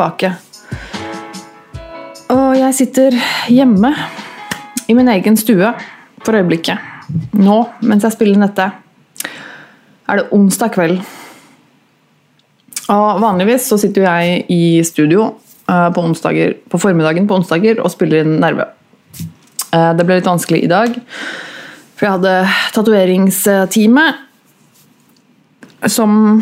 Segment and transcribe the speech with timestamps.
[0.00, 0.32] tilbake.
[2.30, 3.16] Og jeg sitter
[3.50, 3.92] hjemme
[4.88, 5.72] i min egen stue
[6.24, 6.78] for øyeblikket.
[7.36, 8.70] Nå, mens jeg spiller dette,
[10.10, 11.00] er det onsdag kveld.
[12.90, 15.34] Og vanligvis så sitter jeg i studio
[15.68, 18.70] eh, på, onsdager, på formiddagen på onsdager og spiller inn Nerve.
[19.70, 20.96] Eh, det ble litt vanskelig i dag,
[21.94, 22.34] for jeg hadde
[22.74, 24.08] tatoveringstime
[25.90, 26.40] som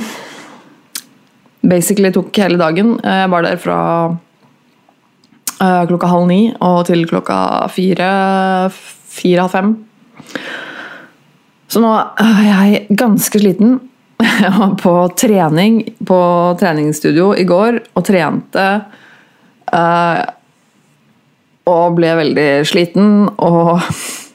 [1.62, 2.96] basically tok hele dagen.
[3.02, 3.80] Jeg var der fra
[5.58, 8.08] uh, klokka halv ni og til klokka fire,
[9.18, 9.74] fire av fem.
[11.68, 11.92] Så nå
[12.22, 13.78] er jeg ganske sliten.
[14.38, 16.18] Jeg var på trening på
[16.58, 18.64] treningsstudio i går og trente.
[19.68, 20.24] Uh,
[21.68, 23.78] og ble veldig sliten og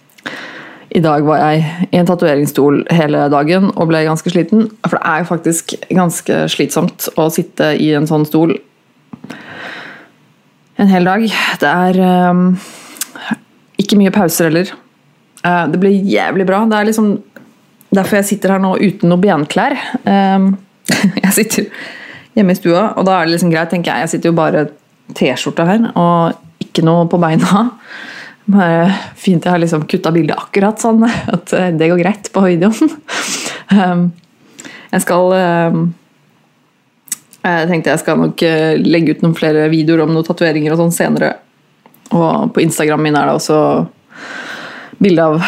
[0.94, 4.68] i dag var jeg i en tatoveringsstol hele dagen og ble ganske sliten.
[4.86, 8.56] For det er jo faktisk ganske slitsomt å sitte i en sånn stol
[10.82, 11.26] en hel dag.
[11.62, 12.00] Det er
[12.30, 12.46] um,
[13.82, 14.70] ikke mye pauser heller.
[15.42, 16.64] Uh, det blir jævlig bra.
[16.70, 17.12] Det er liksom
[17.94, 19.78] derfor jeg sitter her nå uten noe benklær.
[20.06, 20.54] Um,
[21.24, 21.70] jeg sitter
[22.38, 24.06] hjemme i stua, og da er det liksom greit, tenker jeg.
[24.06, 24.68] Jeg sitter jo bare
[25.14, 27.66] T-skjorta her og ikke noe på beina.
[28.44, 31.04] Bare fint jeg har liksom kutta bildet akkurat sånn
[31.36, 32.94] at eh, det går greit på videoen.
[33.74, 34.10] Um,
[34.92, 35.78] jeg skal um,
[37.40, 40.82] Jeg tenkte jeg skal nok eh, legge ut noen flere videoer om noen tatoveringer og
[40.84, 41.32] sånn senere.
[42.14, 43.58] Og på Instagram min er det også
[45.02, 45.40] bilde av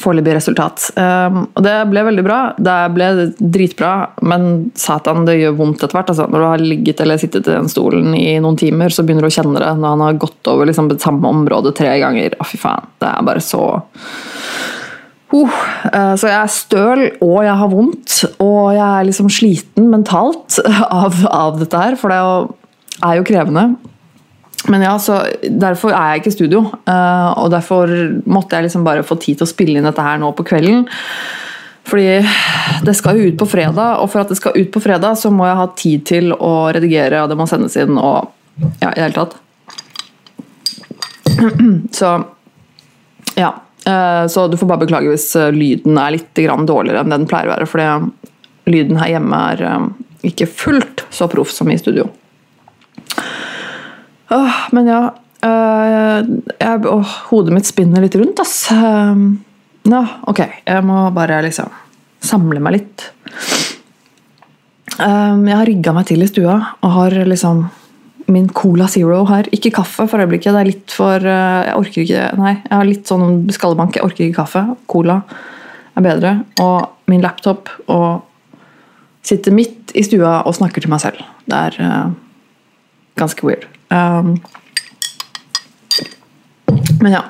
[0.00, 0.88] foreløpig resultat.
[0.98, 2.38] Um, og det ble veldig bra.
[2.56, 3.92] Det ble dritbra,
[4.26, 6.12] men satan, det gjør vondt etter hvert.
[6.12, 6.28] Altså.
[6.30, 9.30] Når du har ligget eller sittet i den stolen i noen timer, så begynner du
[9.32, 12.38] å kjenne det når han har gått over liksom, det samme området tre ganger.
[12.38, 12.90] Å, fy faen.
[13.02, 13.64] Det er bare så
[15.34, 20.60] uh, Så jeg er støl, og jeg har vondt, og jeg er liksom sliten mentalt
[21.04, 22.22] av, av dette her, for det
[23.04, 23.72] er jo krevende.
[24.72, 27.90] Men ja, så Derfor er jeg ikke i studio, uh, og derfor
[28.24, 30.86] måtte jeg liksom bare få tid til å spille inn dette her nå på kvelden.
[31.84, 32.24] Fordi
[32.86, 35.28] det skal jo ut på fredag, og for at det skal ut på fredag, så
[35.32, 38.30] må jeg ha tid til å redigere, og det må sendes inn, og
[38.80, 39.36] ja, i det hele tatt.
[41.98, 42.14] Så
[43.34, 43.52] ja.
[43.84, 47.50] Uh, så du får bare beklage hvis uh, lyden er litt dårligere enn den pleier
[47.50, 49.64] å være, fordi lyden her hjemme er
[50.24, 52.06] ikke fullt så proff som i studio.
[54.32, 55.00] Åh, men ja
[55.44, 56.30] øh,
[56.60, 58.70] jeg, åh, Hodet mitt spinner litt rundt, ass.
[59.84, 60.40] Ja, ok.
[60.64, 61.68] Jeg må bare liksom
[62.24, 63.06] samle meg litt.
[64.94, 67.64] Um, jeg har rigga meg til i stua og har liksom
[68.32, 69.48] min Cola Zero her.
[69.52, 70.54] Ikke kaffe for øyeblikket.
[70.54, 73.98] Det er litt for uh, Jeg orker ikke Nei, jeg har litt sånn skallebank.
[73.98, 74.64] Jeg orker ikke kaffe.
[74.90, 75.18] Cola
[75.94, 76.36] er bedre.
[76.64, 78.24] Og min laptop og
[79.24, 81.20] sitter midt i stua og snakker til meg selv.
[81.44, 82.14] Det er uh,
[83.20, 83.68] ganske weird.
[83.92, 84.36] Um,
[87.00, 87.22] men ja.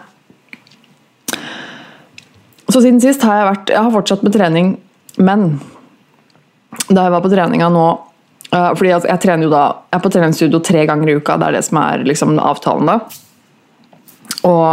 [2.68, 4.74] Så siden sist har jeg vært Jeg har fortsatt med trening,
[5.18, 5.46] men
[6.88, 7.84] da jeg var på treninga nå
[8.54, 11.48] uh, fordi jeg, trener jo da Jeg er på treningsstudio tre ganger i uka, det
[11.48, 12.98] er det som er liksom avtalen da.
[14.44, 14.66] Og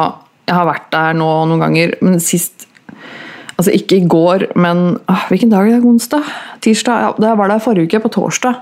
[0.48, 2.68] jeg har vært der nå noen ganger, men sist
[3.62, 5.86] Altså ikke i går, men uh, Hvilken dag er det?
[5.86, 6.26] Onsdag?
[6.66, 7.04] Tirsdag?
[7.04, 8.56] Ja, jeg var der forrige uke, på torsdag.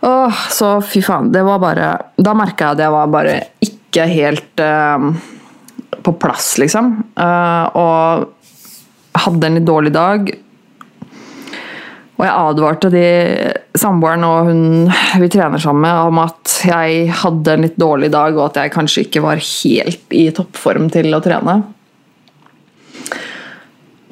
[0.00, 1.32] Åh, så fy faen.
[1.32, 1.90] Det var bare
[2.20, 5.12] Da merka jeg at jeg var bare ikke helt uh,
[6.04, 6.92] på plass, liksom.
[7.16, 10.28] Uh, og hadde en litt dårlig dag.
[12.16, 13.06] Og jeg advarte de
[13.76, 14.60] samboeren og hun
[15.20, 18.72] vi trener sammen med, om at jeg hadde en litt dårlig dag, og at jeg
[18.76, 21.58] kanskje ikke var helt i toppform til å trene.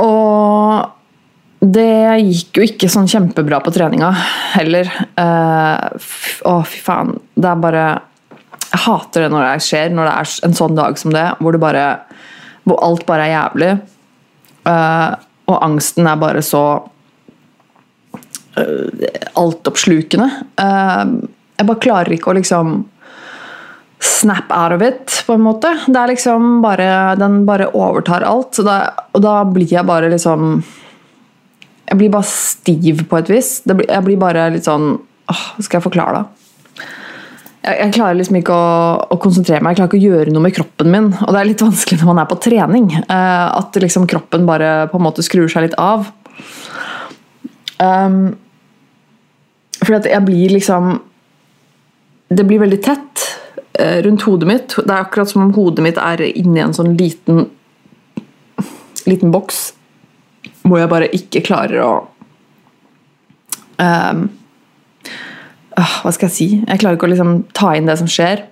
[0.04, 0.93] Og
[1.64, 4.10] det gikk jo ikke sånn kjempebra på treninga
[4.54, 4.90] heller.
[5.16, 5.96] Uh,
[6.50, 7.14] å, fy faen.
[7.34, 7.84] Det er bare
[8.74, 11.54] Jeg hater det når det skjer, når det er en sånn dag som det, hvor
[11.54, 11.84] det bare
[12.64, 13.72] Hvor alt bare er jævlig.
[14.64, 15.10] Uh,
[15.44, 16.64] og angsten er bare så
[18.56, 18.88] uh,
[19.40, 20.28] altoppslukende.
[20.56, 22.78] jeg bare klarer ikke å liksom
[24.04, 25.70] snap out of it, på en måte.
[25.86, 28.56] Det er liksom bare Den bare overtar alt.
[28.64, 28.78] Da,
[29.12, 30.62] og da blir jeg bare liksom
[31.84, 33.58] jeg blir bare stiv på et vis.
[33.68, 36.84] Blir, jeg blir bare litt sånn åh, Skal jeg forklare det?
[37.64, 38.68] Jeg, jeg klarer liksom ikke å,
[39.14, 39.74] å, konsentrere meg.
[39.74, 41.10] Jeg klarer ikke å gjøre noe med kroppen min.
[41.24, 42.88] Og det er litt vanskelig når man er på trening.
[43.08, 46.08] Uh, at liksom kroppen bare på en måte skrur seg litt av.
[47.80, 48.34] Um,
[49.80, 50.92] fordi at jeg blir liksom
[52.30, 53.24] Det blir veldig tett
[53.80, 54.76] uh, rundt hodet mitt.
[54.78, 57.44] Det er akkurat som om hodet mitt er inni en sånn liten
[59.04, 59.73] liten boks
[60.64, 61.90] hvor jeg bare ikke klarer å
[63.78, 64.26] um,
[65.74, 66.48] Hva skal jeg si?
[66.62, 68.46] Jeg klarer ikke å liksom ta inn det som skjer.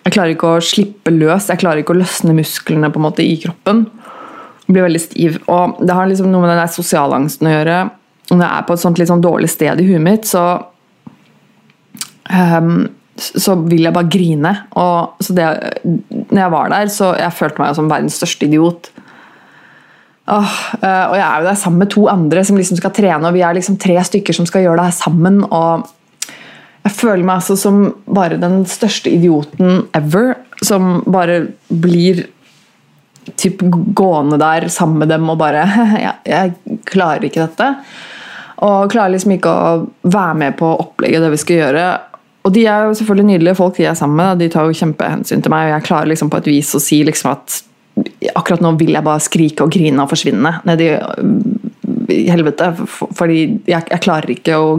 [0.00, 3.24] Jeg klarer ikke å slippe løs, jeg klarer ikke å løsne musklene på en måte
[3.24, 3.84] i kroppen.
[4.66, 5.38] Jeg blir veldig stiv.
[5.50, 7.78] Og det har liksom noe med den sosialangsten å gjøre.
[8.30, 10.44] Når jeg er på et sånt litt sånn dårlig sted i huet mitt, så
[12.30, 12.88] um,
[13.20, 14.52] så vil jeg bare grine.
[14.80, 15.46] Og så det,
[15.84, 18.90] når jeg var der, så jeg følte meg som verdens største idiot.
[20.30, 23.34] Eh, og jeg er jo der sammen med to andre som liksom skal trene, og
[23.36, 25.42] vi er liksom tre stykker som skal gjøre det her sammen.
[25.50, 25.88] og
[26.80, 32.24] jeg føler meg altså som bare den største idioten ever, som bare blir
[33.36, 33.60] typ
[33.96, 35.66] gående der sammen med dem og bare
[36.06, 37.68] jeg, jeg klarer ikke dette.
[38.64, 39.74] Og klarer liksom ikke å
[40.08, 41.84] være med på opplegget det vi skal gjøre.
[42.48, 44.40] Og de er jo selvfølgelig nydelige folk de er sammen med.
[44.40, 47.02] De tar jo kjempehensyn til meg, og jeg klarer liksom på et vis å si
[47.04, 47.60] liksom at
[48.34, 50.90] akkurat nå vil jeg bare skrike og grine og forsvinne ned i
[52.30, 52.72] helvete.
[53.16, 54.76] Fordi jeg, jeg klarer ikke å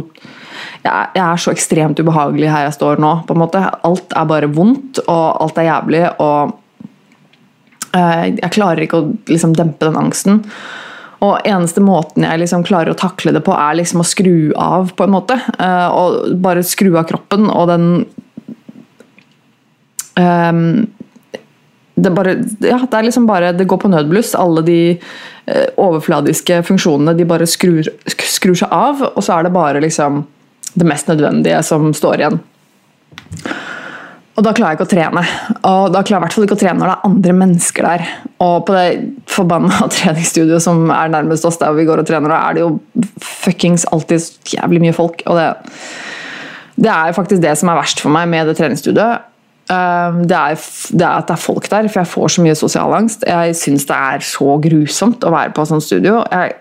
[0.81, 3.13] jeg, jeg, er så ekstremt ubehagelig her jeg står nå.
[3.27, 3.61] på en måte.
[3.87, 6.03] Alt er bare vondt, og alt er jævlig.
[6.21, 6.55] og
[7.95, 10.41] uh, Jeg klarer ikke å liksom, dempe den angsten.
[11.21, 14.93] Og eneste måten jeg liksom klarer å takle det på, er liksom å skru av,
[14.97, 15.37] på en måte.
[15.59, 17.87] Uh, og bare skru av kroppen, og den
[20.17, 20.89] um,
[22.01, 24.33] det, bare, ja, det er liksom bare Det går på nødbluss.
[24.39, 29.55] Alle de eh, overfladiske funksjonene de bare skrur, skrur, seg av, og så er det
[29.55, 30.23] bare liksom
[30.71, 32.39] det mest nødvendige som står igjen.
[34.39, 35.23] Og da klarer jeg ikke å trene.
[35.67, 37.87] Og da klarer jeg i hvert fall ikke å trene når det er andre mennesker
[37.87, 38.05] der.
[38.41, 38.85] Og på det
[39.29, 42.71] forbanna treningsstudioet som er nærmest oss der vi går og trener, er det jo
[43.21, 45.25] fuckings alltid jævlig mye folk.
[45.27, 45.49] Og det,
[46.87, 49.27] det er faktisk det som er verst for meg med det treningsstudioet.
[49.71, 50.59] Ehm, det er,
[50.91, 53.25] det er, at det er folk der, for jeg får så mye sosial angst.
[53.27, 56.21] Jeg syns det er så grusomt å være på sånt studio.
[56.31, 56.59] Jeg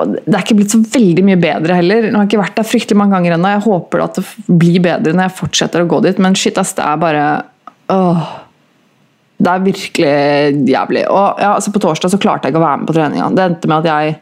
[0.00, 2.06] det er ikke blitt så veldig mye bedre heller.
[2.08, 3.50] Nå har jeg ikke vært der fryktelig mange ganger ennå.
[3.52, 6.72] Jeg håper at det blir bedre når jeg fortsetter å gå dit, men shit, ass,
[6.78, 7.24] det er bare
[7.92, 8.30] åh.
[9.40, 10.14] Det er virkelig
[10.68, 11.02] jævlig.
[11.08, 13.28] Og ja, altså På torsdag så klarte jeg ikke å være med på treninga.
[13.36, 14.18] Det endte med at jeg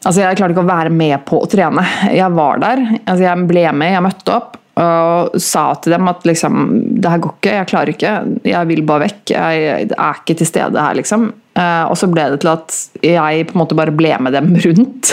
[0.00, 1.84] Altså Jeg klarte ikke å være med på å trene.
[2.16, 2.80] Jeg var der.
[3.04, 6.60] altså Jeg ble med, jeg møtte opp og sa til dem at liksom
[7.02, 8.12] Det her går ikke, jeg klarer ikke.
[8.48, 9.32] Jeg vil bare vekk.
[9.34, 11.30] Jeg, er ikke til stede her, liksom.
[11.58, 14.54] Uh, og så ble det til at jeg på en måte bare ble med dem
[14.66, 15.12] rundt.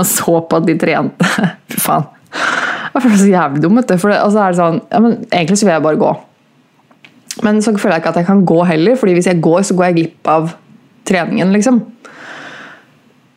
[0.00, 1.30] og så på at de trente.
[1.72, 2.10] Fy faen.
[2.34, 3.80] Jeg føler meg så jævlig dum.
[3.80, 3.96] vet du.
[4.02, 6.12] For det, altså er det sånn, ja, men Egentlig så vil jeg bare gå.
[7.42, 9.74] Men så føler jeg ikke at jeg kan gå heller, fordi hvis jeg går, så
[9.74, 10.52] går jeg glipp av
[11.08, 11.80] treningen, liksom.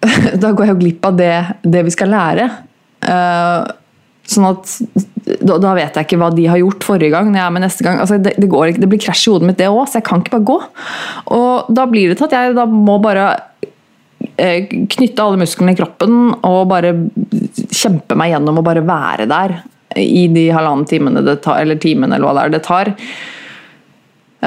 [0.41, 1.33] da går jeg jo glipp av det,
[1.65, 2.45] det vi skal lære.
[3.07, 3.65] Uh,
[4.27, 4.73] sånn at
[5.41, 7.31] da, da, vet jeg ikke hva de har gjort forrige gang.
[7.31, 7.99] når jeg er med neste gang.
[8.03, 10.23] Altså, det, det, går, det, blir krasj i hodet mitt, det òg, så jeg kan
[10.23, 10.57] ikke bare gå.
[11.37, 13.25] Og da blir det til at jeg da må bare
[14.35, 16.93] eh, knytte alle musklene i kroppen og bare
[17.71, 19.57] kjempe meg gjennom og bare være der
[19.97, 22.93] i de halvannen timene det tar, eller timen eller hva det er det tar.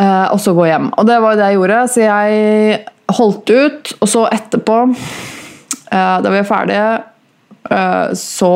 [0.01, 0.91] Eh, og så gå hjem.
[0.97, 1.83] Og det var det jeg gjorde.
[1.91, 4.81] Så jeg holdt ut, og så etterpå,
[5.91, 6.91] eh, da vi var ferdige,
[7.71, 8.55] eh, så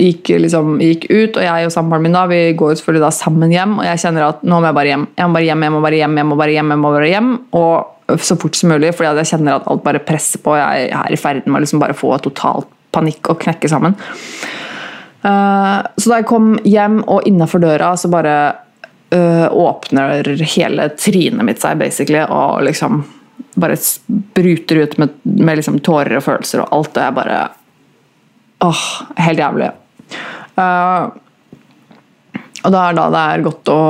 [0.00, 3.54] gikk, liksom, gikk ut, og jeg og samboeren min da, vi går selvfølgelig da sammen
[3.54, 3.78] hjem.
[3.78, 5.06] Og jeg kjenner at nå må jeg bare hjem.
[5.18, 6.74] Jeg må bare hjem, jeg må bare hjem, jeg må bare hjem.
[6.74, 10.02] jeg må bare hjem, Og så fort som mulig, fordi jeg kjenner at alt bare
[10.02, 10.56] presser på.
[10.58, 13.94] Jeg er i ferd med å liksom bare få totalt panikk og knekke sammen.
[15.20, 18.34] Uh, så da jeg kom hjem og innafor døra, så bare
[19.14, 23.04] uh, åpner hele trynet mitt seg, basically, og liksom
[23.60, 27.40] bare spruter ut med, med liksom tårer og følelser og alt, og jeg bare
[28.60, 28.80] Åh,
[29.16, 29.70] helt jævlig.
[30.58, 31.10] Uh,
[32.64, 33.80] og da er da det er godt å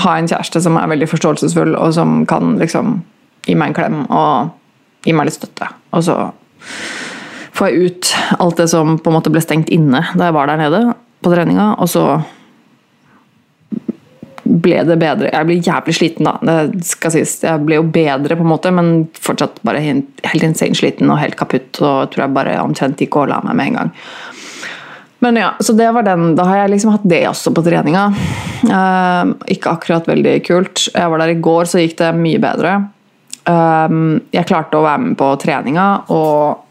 [0.00, 3.00] ha en kjæreste som er veldig forståelsesfull, og som kan liksom
[3.46, 4.50] gi meg en klem og
[5.06, 5.70] gi meg litt støtte.
[5.96, 6.16] Og så
[7.56, 10.50] får jeg ut alt det som på en måte ble stengt inne da jeg var
[10.50, 10.82] der nede
[11.20, 12.04] på treninga, og så
[14.50, 15.30] ble det bedre.
[15.30, 16.34] Jeg ble jævlig sliten, da.
[16.42, 17.36] Det skal sies.
[17.44, 21.20] Jeg ble jo bedre, på en måte, men fortsatt bare helt, helt insane sliten og
[21.20, 21.78] helt kaputt.
[21.78, 23.92] Og tror jeg bare omtrent gikk og la meg med en gang.
[25.20, 26.32] Men ja, så det var den.
[26.38, 28.06] Da har jeg liksom hatt det også på treninga.
[28.64, 30.86] Uh, ikke akkurat veldig kult.
[30.94, 32.78] Jeg var der i går, så gikk det mye bedre.
[33.44, 36.66] Uh, jeg klarte å være med på treninga og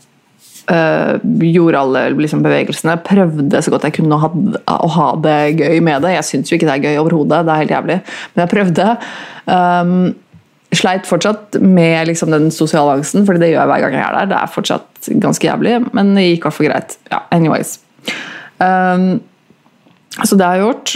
[0.70, 2.94] Uh, gjorde alle liksom, bevegelsene.
[3.02, 4.28] Prøvde så godt jeg kunne å ha,
[4.76, 6.12] å ha det gøy med det.
[6.14, 7.96] Jeg syns jo ikke det er gøy overhodet, det er helt jævlig,
[8.36, 8.86] men jeg prøvde.
[9.50, 9.96] Um,
[10.78, 14.18] sleit fortsatt med liksom, den sosiale angsten, for det gjør jeg hver gang jeg er
[14.20, 14.30] der.
[14.30, 16.98] Det er fortsatt ganske jævlig, men det gikk i hvert fall greit.
[17.10, 17.80] Ja, anyways.
[18.60, 19.20] Um,
[20.24, 20.96] så det har jeg gjort.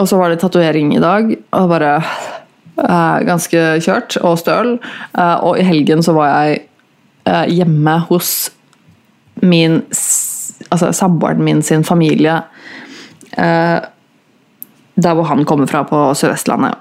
[0.00, 1.32] Og så var det tatovering i dag.
[1.56, 4.76] og bare uh, Ganske kjørt og støl.
[5.16, 6.62] Uh, og i helgen så var jeg
[7.28, 8.50] uh, hjemme hos
[9.40, 9.82] min
[10.70, 12.42] altså samboeren min sin familie.
[15.00, 16.74] der hvor han kommer fra, på Sør-Vestlandet.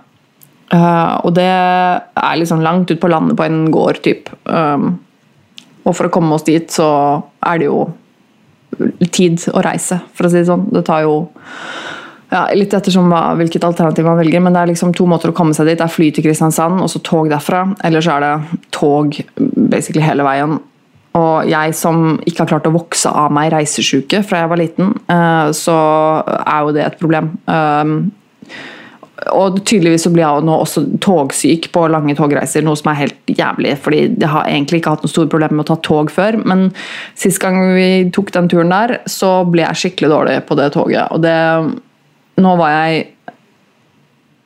[1.23, 4.29] Og det er liksom langt ut på landet på en gård, typ.
[4.43, 4.99] Um,
[5.85, 7.87] og for å komme oss dit, så er det jo
[9.11, 10.67] tid å reise, for å si det sånn.
[10.73, 11.15] Det tar jo
[12.29, 13.09] ja, litt ettersom
[13.39, 15.79] hvilket alternativ man velger, men det er liksom to måter å komme seg dit.
[15.79, 17.65] Det er fly til Kristiansand, og så tog derfra.
[17.85, 20.59] Eller så er det tog basically hele veien.
[21.17, 24.93] Og jeg som ikke har klart å vokse av meg reisesjuke fra jeg var liten,
[25.09, 25.77] eh, så
[26.37, 27.31] er jo det et problem.
[29.33, 33.33] Og tydeligvis så blir jeg nå også togsyk på lange togreiser, noe som er helt
[33.33, 33.75] jævlig.
[33.83, 36.69] fordi jeg har egentlig ikke hatt noe store problemer med å ta tog før, men
[37.19, 41.07] sist gang vi tok den turen der, så ble jeg skikkelig dårlig på det toget.
[41.11, 41.37] Og det
[42.39, 42.99] Nå var jeg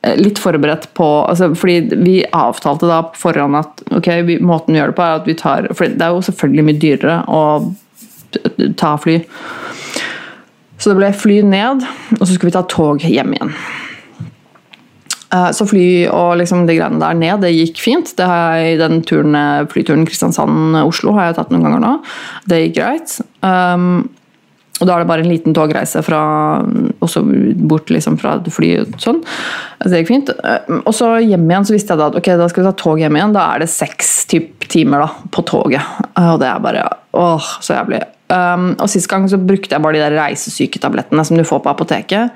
[0.02, 4.74] eh, litt forberedt på altså Fordi vi avtalte da på forhånd at ok, vi, måten
[4.74, 7.20] vi gjør det på, er at vi tar For det er jo selvfølgelig mye dyrere
[7.30, 7.42] å
[8.74, 9.20] ta fly.
[10.82, 11.84] Så det ble fly ned,
[12.18, 13.52] og så skulle vi ta tog hjem igjen.
[15.34, 18.12] Eh, Så fly og liksom de greiene der ned, det gikk fint.
[18.16, 21.94] Det har jeg, den turen, eh, flyturen Kristiansand-Oslo har jeg tatt noen ganger nå.
[22.50, 23.16] Det gikk greit.
[23.42, 24.08] Um,
[24.80, 26.20] og da er det bare en liten togreise fra,
[27.70, 28.88] bort liksom fra flyet.
[28.90, 28.98] fly.
[28.98, 29.20] Sånn.
[29.80, 30.30] Så det gikk fint.
[30.68, 32.76] Um, Og så hjem igjen så visste jeg da at ok, da skal vi ta
[32.82, 33.32] tog hjem igjen.
[33.36, 35.82] Da er det seks timer da, på toget.
[36.18, 38.02] Uh, Og det er bare åh, så jævlig.
[38.34, 41.70] Um, og Sist gang så brukte jeg bare de der reisesyketablettene som du får på
[41.70, 42.30] apoteket.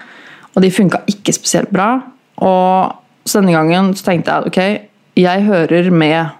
[0.55, 2.00] Og de funka ikke spesielt bra.
[2.45, 4.61] Og så denne gangen så tenkte jeg ok,
[5.18, 6.35] jeg hører med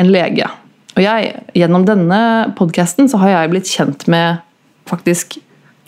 [0.00, 0.48] en lege.
[0.92, 2.20] Og jeg, gjennom denne
[2.58, 4.42] podkasten så har jeg blitt kjent med
[4.90, 5.38] faktisk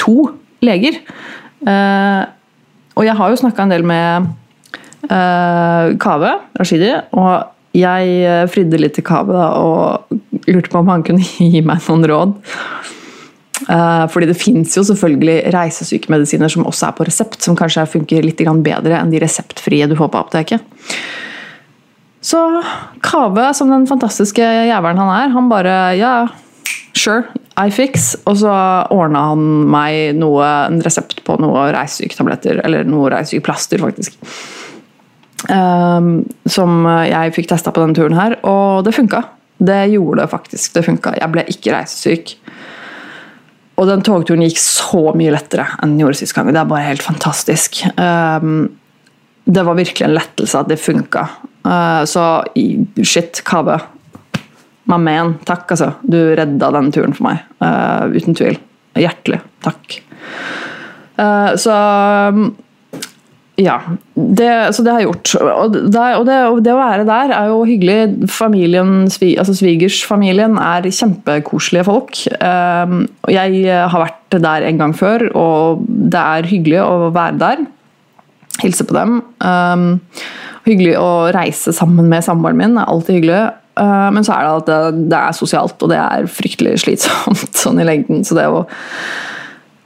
[0.00, 0.30] to
[0.64, 0.96] leger.
[1.68, 2.22] Eh,
[2.94, 4.30] og jeg har jo snakka en del med
[5.10, 10.92] eh, Kave Rashidi, og jeg eh, fridde litt til Kave da, og lurte på om
[10.92, 12.36] han kunne gi meg noen råd.
[13.68, 18.24] Eh, fordi det fins jo selvfølgelig reisesykemedisiner som også er på resept, som kanskje funker
[18.24, 20.64] litt bedre enn de reseptfrie du får på apoteket.
[22.24, 22.40] Så
[23.04, 26.14] Kave, som den fantastiske jævelen han er, han bare Ja,
[26.96, 27.24] sure,
[27.60, 28.14] I fix.
[28.24, 28.52] Og så
[28.90, 34.16] ordna han meg noe, en resept på noe reisesyketabletter, eller noe reisesykeplaster, faktisk.
[35.44, 39.20] Um, som jeg fikk testa på denne turen her, og det funka.
[39.60, 40.72] Det gjorde det faktisk.
[40.74, 41.12] Det funka.
[41.20, 42.38] Jeg ble ikke reisesyk.
[43.74, 46.52] Og den togturen gikk så mye lettere enn den gjorde sist gang.
[46.54, 47.80] Det er bare helt fantastisk.
[47.98, 48.68] Ehm,
[49.44, 51.24] det var virkelig en lettelse at det funka.
[51.66, 52.44] Eh, så
[53.02, 53.80] shit, Kave.
[54.86, 55.34] My man.
[55.48, 55.94] Takk, altså.
[56.06, 57.42] Du redda den turen for meg.
[57.64, 58.58] eh, uten tvil.
[58.94, 59.98] Hjertelig takk.
[61.18, 61.74] Eh, så
[63.60, 63.76] ja.
[64.14, 65.32] Det, så det har jeg gjort.
[65.38, 68.28] Og det, og, det, og det å være der er jo hyggelig.
[68.32, 72.18] Familien, svi, altså Svigersfamilien er kjempekoselige folk.
[72.40, 77.38] Um, og jeg har vært der en gang før, og det er hyggelig å være
[77.42, 77.62] der.
[78.64, 79.20] Hilse på dem.
[79.38, 79.86] Um,
[80.66, 82.74] hyggelig å reise sammen med samboeren min.
[82.80, 83.44] er alltid hyggelig.
[83.78, 87.54] Uh, men så er det at det, det er sosialt, og det er fryktelig slitsomt
[87.62, 88.26] sånn i lengden.
[88.26, 88.64] Så det å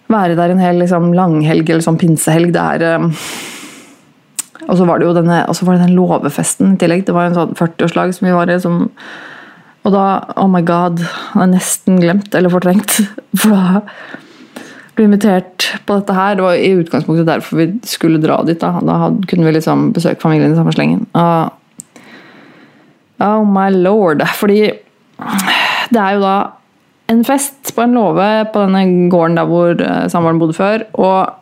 [0.08, 3.00] være der en hel liksom, langhelg eller sånn pinsehelg, det er
[4.66, 7.04] og så var det jo denne, var det den låvefesten i tillegg.
[7.06, 8.58] Det var en sånn 40-årslag som vi var i.
[8.62, 8.88] Som,
[9.86, 11.02] og da Oh my god.
[11.04, 12.98] Jeg har nesten glemt, eller fortrengt.
[13.38, 13.84] For da
[14.98, 16.36] ble vi invitert på dette her.
[16.36, 18.58] Det var i utgangspunktet derfor vi skulle dra dit.
[18.60, 21.06] Da, da hadde, kunne vi liksom besøke familien i samme slengen.
[21.14, 22.04] Og,
[23.24, 24.26] oh my lord.
[24.40, 24.62] Fordi
[25.88, 26.36] det er jo da
[27.08, 30.84] en fest på en låve på denne gården der hvor eh, samboeren bodde før.
[30.92, 31.37] og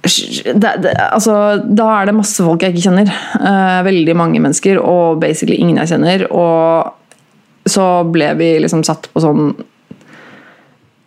[0.00, 3.10] det, det, altså, da er det masse folk jeg ikke kjenner.
[3.36, 6.24] Eh, veldig mange mennesker, og basically ingen jeg kjenner.
[6.32, 9.52] Og så ble vi liksom satt på sånn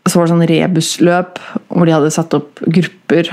[0.03, 1.39] Så var det sånn rebusløp
[1.71, 3.29] hvor de hadde satt opp grupper.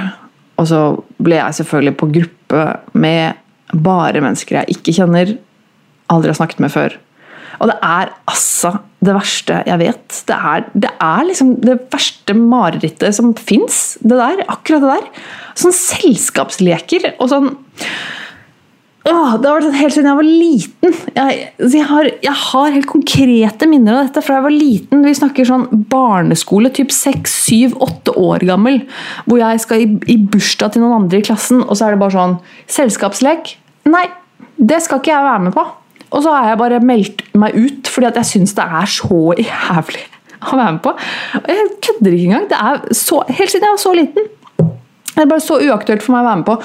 [0.61, 0.81] Og så
[1.19, 2.65] ble jeg selvfølgelig på gruppe
[2.95, 3.41] med
[3.75, 5.35] bare mennesker jeg ikke kjenner,
[6.11, 6.95] aldri har snakket med før.
[7.61, 8.75] Og det er altså
[9.05, 10.21] det verste jeg vet.
[10.29, 13.99] Det er, det er liksom det verste marerittet som fins.
[14.01, 15.29] Det der, akkurat det der.
[15.61, 17.53] Sånn selskapsleker og sånn
[19.09, 20.97] Åh, det har vært sånn helt siden jeg var liten.
[21.17, 25.01] Jeg, jeg, har, jeg har helt konkrete minner av dette fra jeg var liten.
[25.07, 28.83] Vi snakker sånn barneskole, typ 6-7-8 år gammel.
[29.25, 32.03] Hvor jeg skal i, i bursdag til noen andre i klassen, og så er det
[32.05, 32.37] bare sånn
[32.77, 33.55] Selskapslek?
[33.89, 34.05] Nei,
[34.61, 35.65] det skal ikke jeg være med på.
[36.11, 40.07] Og så har jeg bare meldt meg ut fordi jeg syns det er så jævlig
[40.41, 40.95] å være med på.
[41.41, 42.49] Og jeg kødder ikke engang.
[42.51, 44.31] Det er så, helt siden jeg var så liten.
[45.11, 46.57] Det er bare så uaktuelt for meg å være med på.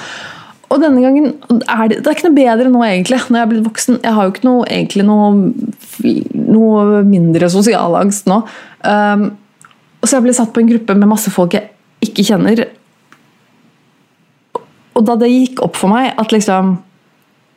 [0.66, 1.26] og denne gangen
[1.70, 3.98] er det, det er ikke noe bedre nå, egentlig, når jeg er blitt voksen.
[4.02, 5.28] Jeg har jo ikke noe, egentlig noe,
[6.56, 8.40] noe mindre sosial angst nå.
[8.82, 9.28] Um,
[10.00, 11.70] og så jeg ble satt på en gruppe med masse folk jeg
[12.02, 12.64] ikke kjenner.
[14.96, 16.78] Og da det gikk opp for meg at liksom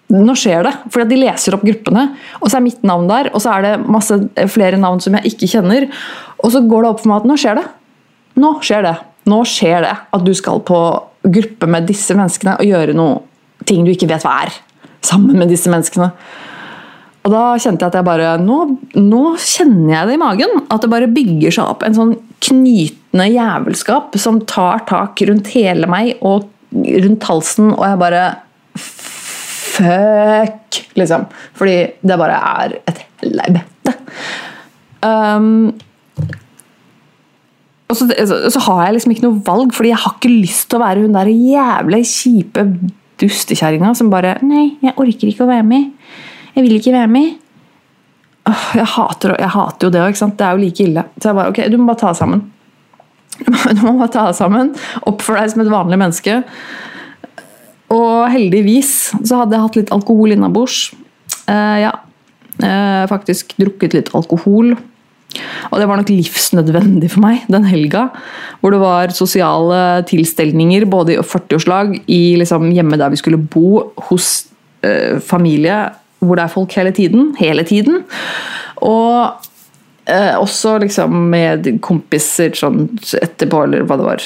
[0.10, 0.74] Nå skjer det.
[0.90, 2.08] Fordi de leser opp gruppene,
[2.40, 4.18] og så er mitt navn der, og så er det masse
[4.50, 5.86] flere navn som jeg ikke kjenner.
[6.42, 7.68] Og så går det opp for meg at nå skjer det.
[8.40, 8.96] Nå skjer det.
[9.30, 10.80] Nå skjer det at du skal på
[11.30, 14.54] gruppe med disse menneskene og gjøre noe ting du ikke vet hva er,
[15.06, 16.10] sammen med disse menneskene.
[17.28, 18.60] Og da kjente jeg at jeg bare nå,
[18.96, 20.62] nå, kjenner jeg det i magen.
[20.72, 22.14] At det bare bygger seg opp en sånn
[22.48, 28.24] knytende jævelskap som tar tak rundt hele meg og rundt halsen, og jeg bare
[29.80, 30.80] Fuck!
[31.00, 31.28] Liksom.
[31.58, 33.96] Fordi det bare er et helvete.
[35.06, 35.72] Um,
[37.90, 38.06] og så,
[38.52, 41.06] så, har jeg liksom ikke noe valg, fordi jeg har ikke lyst til å være
[41.06, 42.66] hun der jævlig kjipe
[43.20, 45.90] dustekjerringa som bare 'Nei, jeg orker ikke å være med.
[46.56, 47.38] Jeg vil ikke være med.'
[48.50, 51.04] Jeg hater, jeg hater jo det òg, Det er jo like ille.
[51.22, 52.52] Så jeg bare Ok, du må bare ta deg sammen.
[53.76, 54.76] Du må bare ta deg sammen.
[55.06, 56.44] Oppfør deg som et vanlig menneske.
[57.96, 58.94] Og heldigvis
[59.24, 60.90] så hadde jeg hatt litt alkohol innabords.
[61.50, 61.96] Uh, ja.
[62.60, 64.76] Uh, faktisk drukket litt alkohol
[65.70, 68.08] og det var nok livsnødvendig for meg den helga.
[68.62, 73.92] Hvor det var sosiale tilstelninger både i 40-årslag, i liksom hjemme der vi skulle bo,
[74.10, 74.50] hos
[74.82, 75.88] eh, familie
[76.20, 77.30] hvor det er folk hele tiden.
[77.40, 78.02] Hele tiden.
[78.84, 79.46] Og
[80.10, 82.88] eh, også liksom med kompiser sånn
[83.22, 84.26] etterpå, eller hva det var.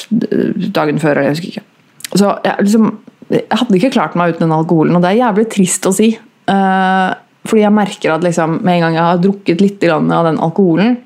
[0.73, 1.67] Dagen før, eller jeg husker ikke.
[2.13, 2.89] Så jeg, liksom,
[3.33, 6.13] jeg hadde ikke klart meg uten den alkoholen, og det er jævlig trist å si.
[6.49, 7.13] Uh,
[7.47, 10.97] fordi jeg merker at liksom, med en gang jeg har drukket litt av den alkoholen,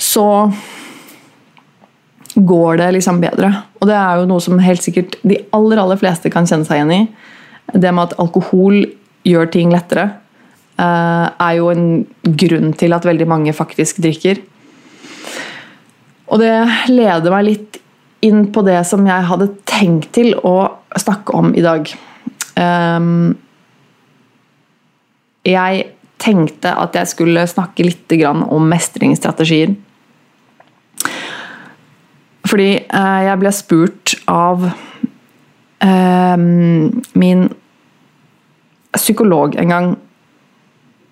[0.00, 0.28] så
[2.34, 3.50] går det liksom bedre.
[3.80, 6.80] Og det er jo noe som helt sikkert de aller, aller fleste kan kjenne seg
[6.80, 7.02] igjen i.
[7.74, 8.80] Det med at alkohol
[9.26, 10.06] gjør ting lettere,
[10.80, 14.40] eh, er jo en grunn til at veldig mange faktisk drikker.
[16.30, 16.54] Og det
[16.88, 17.80] leder meg litt
[18.24, 20.56] inn på det som jeg hadde tenkt til å
[21.00, 21.88] snakke om i dag.
[22.58, 23.38] Um,
[25.46, 25.86] jeg
[26.20, 29.72] tenkte at jeg skulle snakke litt om mestringsstrategier.
[32.50, 34.66] Fordi eh, jeg ble spurt av
[35.84, 37.48] eh, min
[38.96, 39.90] psykolog en gang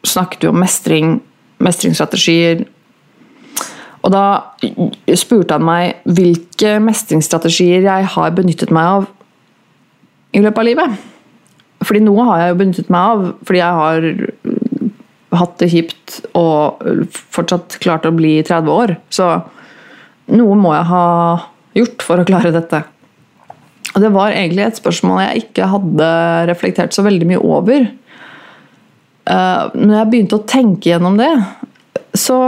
[0.08, 1.16] Snakket jo om mestring,
[1.60, 2.60] mestringsstrategier.
[4.06, 4.24] Og da
[5.18, 9.08] spurte han meg hvilke mestringsstrategier jeg har benyttet meg av
[10.36, 10.98] i løpet av livet.
[11.84, 14.08] Fordi noe har jeg jo benyttet meg av, fordi jeg har
[15.38, 16.84] hatt det kjipt og
[17.34, 18.94] fortsatt klart å bli 30 år.
[19.12, 19.28] Så
[20.34, 21.08] noe må jeg ha
[21.78, 22.82] gjort for å klare dette.
[23.94, 26.08] Og det var egentlig et spørsmål jeg ikke hadde
[26.50, 27.88] reflektert så veldig mye over.
[29.28, 31.30] Eh, når jeg begynte å tenke gjennom det,
[32.16, 32.38] så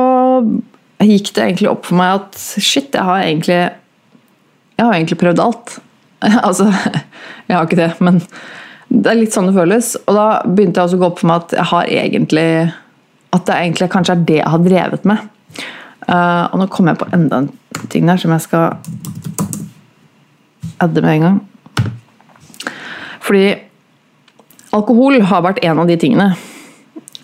[1.08, 5.40] gikk det egentlig opp for meg at shit, jeg har egentlig Jeg har egentlig prøvd
[5.44, 5.78] alt.
[6.48, 6.70] altså,
[7.48, 8.20] jeg har ikke det, men
[8.90, 9.92] det er litt sånn det føles.
[10.06, 12.48] Og da begynte jeg også å gå opp for meg at jeg har egentlig
[13.30, 15.28] At det egentlig kanskje er det jeg har drevet med.
[16.08, 17.50] Uh, og nå kommer jeg på enda en
[17.92, 18.72] ting der som jeg skal
[20.80, 21.38] adde med en gang.
[23.22, 23.44] Fordi
[24.74, 26.32] alkohol har vært en av de tingene.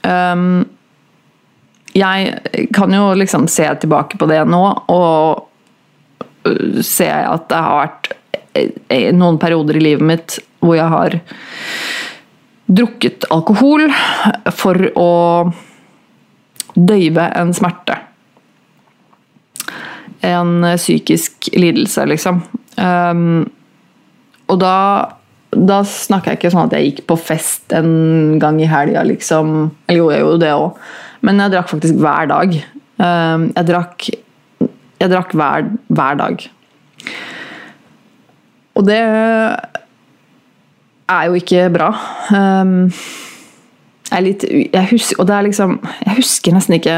[0.07, 0.67] Um,
[1.97, 5.47] jeg kan jo liksom se tilbake på det nå og
[6.49, 8.11] øh, se at det har vært
[8.55, 11.17] eh, noen perioder i livet mitt hvor jeg har
[12.67, 13.87] drukket alkohol
[14.55, 15.11] for å
[16.75, 18.01] døyve en smerte.
[20.27, 22.43] En psykisk lidelse, liksom.
[22.77, 23.47] Um,
[24.51, 24.75] og da,
[25.55, 29.71] da snakker jeg ikke sånn at jeg gikk på fest en gang i helga, liksom.
[29.87, 30.83] Eller jo, jeg gjorde det òg.
[31.25, 32.59] Men jeg drakk faktisk hver dag.
[32.97, 34.09] Um, jeg drakk,
[35.01, 36.47] jeg drakk hver, hver dag.
[38.77, 39.01] Og det
[41.09, 41.91] er jo ikke bra.
[42.33, 42.91] Um,
[44.07, 46.97] jeg er litt jeg husker, Og det er liksom Jeg husker nesten ikke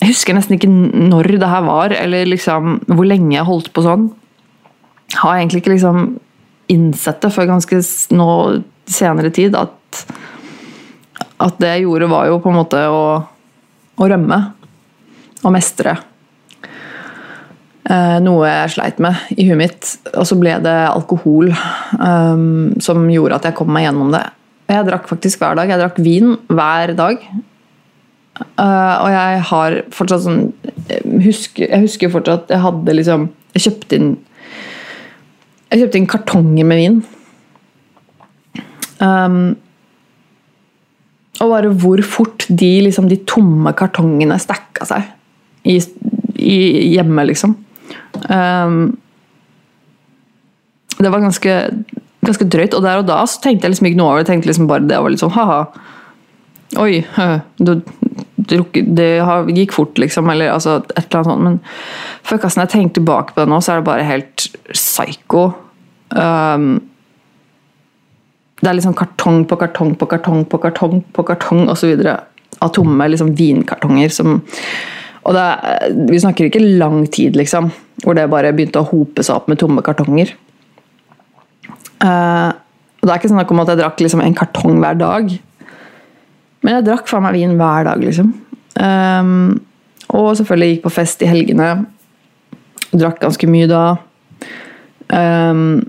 [0.00, 3.82] Jeg husker nesten ikke når det her var, eller liksom hvor lenge jeg holdt på
[3.84, 4.06] sånn.
[5.12, 5.98] Jeg har egentlig ikke liksom
[6.72, 7.80] innsett det før ganske
[8.16, 8.30] nå
[8.88, 10.00] senere tid at
[11.40, 13.04] at det jeg gjorde, var jo på en måte å,
[13.96, 14.40] å rømme.
[15.40, 15.96] Og mestre.
[17.90, 19.92] Eh, noe jeg sleit med i huet mitt.
[20.12, 21.50] Og så ble det alkohol
[21.96, 24.24] um, som gjorde at jeg kom meg gjennom det.
[24.70, 25.70] Jeg drakk faktisk hver dag.
[25.72, 27.24] Jeg drakk vin hver dag.
[28.60, 30.44] Uh, og jeg har fortsatt sånn
[31.20, 34.06] husker, Jeg husker fortsatt jeg hadde liksom Jeg kjøpte inn
[35.68, 36.96] Jeg kjøpte inn kartonger med vin.
[39.02, 39.58] Um,
[41.40, 45.06] og bare hvor fort de, liksom, de tomme kartongene stacka seg
[45.64, 45.78] i,
[46.36, 46.58] i
[46.94, 47.54] hjemme, liksom.
[48.28, 48.82] Um,
[51.00, 51.54] det var ganske,
[52.26, 52.76] ganske drøyt.
[52.76, 54.28] Og der og da tenkte jeg liksom ikke noe over det.
[54.28, 55.62] tenkte liksom bare Det var litt sånn ha-ha.
[56.80, 57.00] Oi,
[57.58, 57.80] det,
[58.76, 59.08] det,
[59.56, 60.28] gikk fort, liksom.
[60.32, 61.46] Eller altså, et eller annet sånt.
[61.46, 61.58] Men
[62.20, 65.48] fuck, ass, når jeg tenker tilbake på det nå, så er det bare helt psycho.
[66.12, 66.74] Um,
[68.60, 72.00] det er liksom kartong på kartong på kartong på kartong på kartong osv.
[72.60, 74.40] Av tomme liksom, vinkartonger som
[75.24, 75.44] Og det,
[76.08, 77.66] vi snakker ikke lang tid, liksom,
[78.02, 80.32] hvor det bare begynte å hope seg opp med tomme kartonger.
[82.00, 82.56] Uh,
[83.00, 85.28] Det er ikke snakk om at jeg drakk liksom, en kartong hver dag.
[86.64, 88.32] Men jeg drakk faen meg vin hver dag, liksom.
[88.80, 89.60] Um,
[90.08, 91.68] og selvfølgelig gikk på fest i helgene.
[92.92, 93.84] Drakk ganske mye da.
[95.12, 95.84] Um,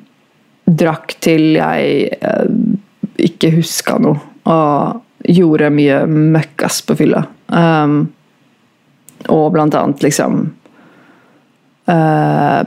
[0.72, 2.48] drakk til jeg uh,
[3.22, 4.22] ikke huska noe.
[4.50, 7.26] Og gjorde mye møkkas på fylla.
[7.48, 8.08] Um,
[9.30, 10.40] og blant annet liksom
[11.92, 12.64] uh,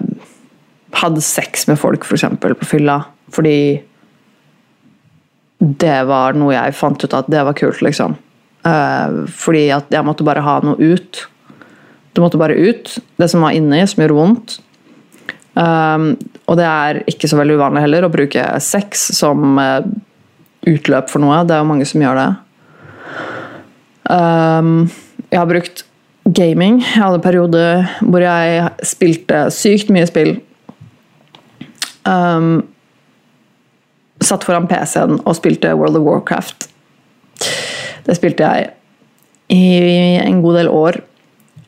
[0.94, 3.00] Hadde sex med folk, eksempel, på fylla.
[3.34, 3.56] Fordi
[5.58, 8.14] det var noe jeg fant ut at det var kult, liksom.
[8.62, 11.24] Uh, fordi at jeg måtte bare ha noe ut.
[12.14, 12.94] Det måtte bare ut.
[13.18, 14.56] Det som var inni, som gjorde vondt.
[15.54, 16.14] Um,
[16.50, 19.86] og det er ikke så veldig uvanlig heller å bruke sex som uh,
[20.66, 21.42] utløp for noe.
[21.46, 22.30] Det er jo mange som gjør det.
[24.10, 24.74] Um,
[25.30, 25.84] jeg har brukt
[26.24, 26.80] gaming.
[26.82, 27.64] Jeg hadde en periode
[28.02, 30.36] hvor jeg spilte sykt mye spill.
[32.04, 32.64] Um,
[34.24, 36.68] satt foran PC-en og spilte World of Warcraft.
[38.04, 38.72] Det spilte jeg
[39.52, 41.00] i en god del år.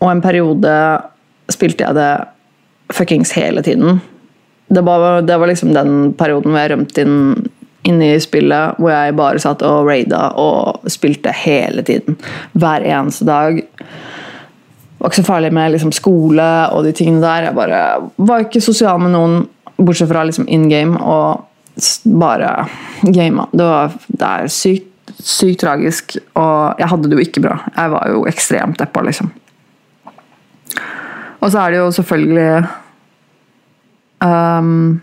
[0.01, 0.73] Og en periode
[1.53, 2.13] spilte jeg det
[2.93, 4.01] fuckings hele tiden.
[4.69, 7.19] Det var, det var liksom den perioden hvor jeg rømte inn,
[7.87, 12.19] inn i spillet, hvor jeg bare satt og raida og spilte hele tiden.
[12.59, 13.61] Hver eneste dag.
[13.63, 17.51] Det var ikke så farlig med liksom skole og de tingene der.
[17.51, 17.83] Jeg bare
[18.17, 19.45] var ikke sosial med noen,
[19.77, 20.99] bortsett fra liksom in game.
[20.99, 21.45] Og
[22.05, 22.67] bare
[23.03, 23.47] gama.
[23.53, 23.71] Det,
[24.09, 27.59] det er sykt, sykt tragisk, og jeg hadde det jo ikke bra.
[27.77, 29.31] Jeg var jo ekstremt deppa, liksom.
[31.41, 32.67] Og så er det jo selvfølgelig
[34.25, 35.01] um,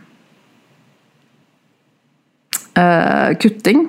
[2.77, 3.85] uh, Kutting.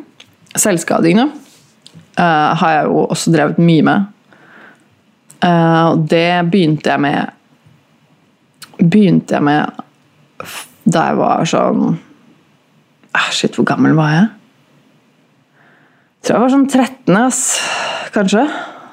[0.54, 1.28] Selvskading, da.
[2.14, 4.04] Uh, har jeg jo også drevet mye med.
[5.44, 7.32] Uh, og det begynte jeg med
[8.78, 9.70] Begynte jeg med
[10.84, 11.82] da jeg var sånn
[13.14, 14.26] ah, Shit, hvor gammel var jeg?
[16.18, 17.42] Jeg tror jeg var sånn 13, ass.
[18.14, 18.44] Kanskje.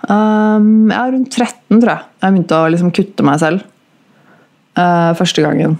[0.09, 2.05] Um, ja, rundt 13, tror jeg.
[2.21, 3.65] Jeg begynte å liksom kutte meg selv.
[4.77, 5.77] Uh, første gangen.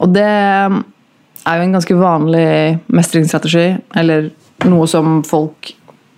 [0.00, 2.48] Og det er jo en ganske vanlig
[2.92, 3.66] mestringsstrategi.
[3.98, 4.30] Eller
[4.66, 5.72] noe som folk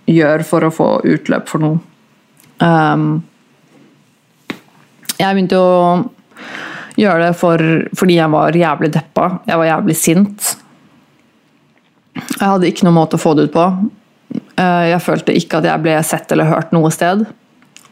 [0.09, 1.81] gjør for å få utløp for noe.
[2.59, 3.21] Um,
[5.19, 5.75] jeg begynte å
[6.99, 7.61] gjøre det for,
[7.99, 9.29] fordi jeg var jævlig deppa.
[9.47, 10.51] Jeg var jævlig sint.
[12.15, 13.65] Jeg hadde ikke noen måte å få det ut på.
[14.59, 17.23] Eh, jeg følte ikke at jeg ble sett eller hørt noe sted.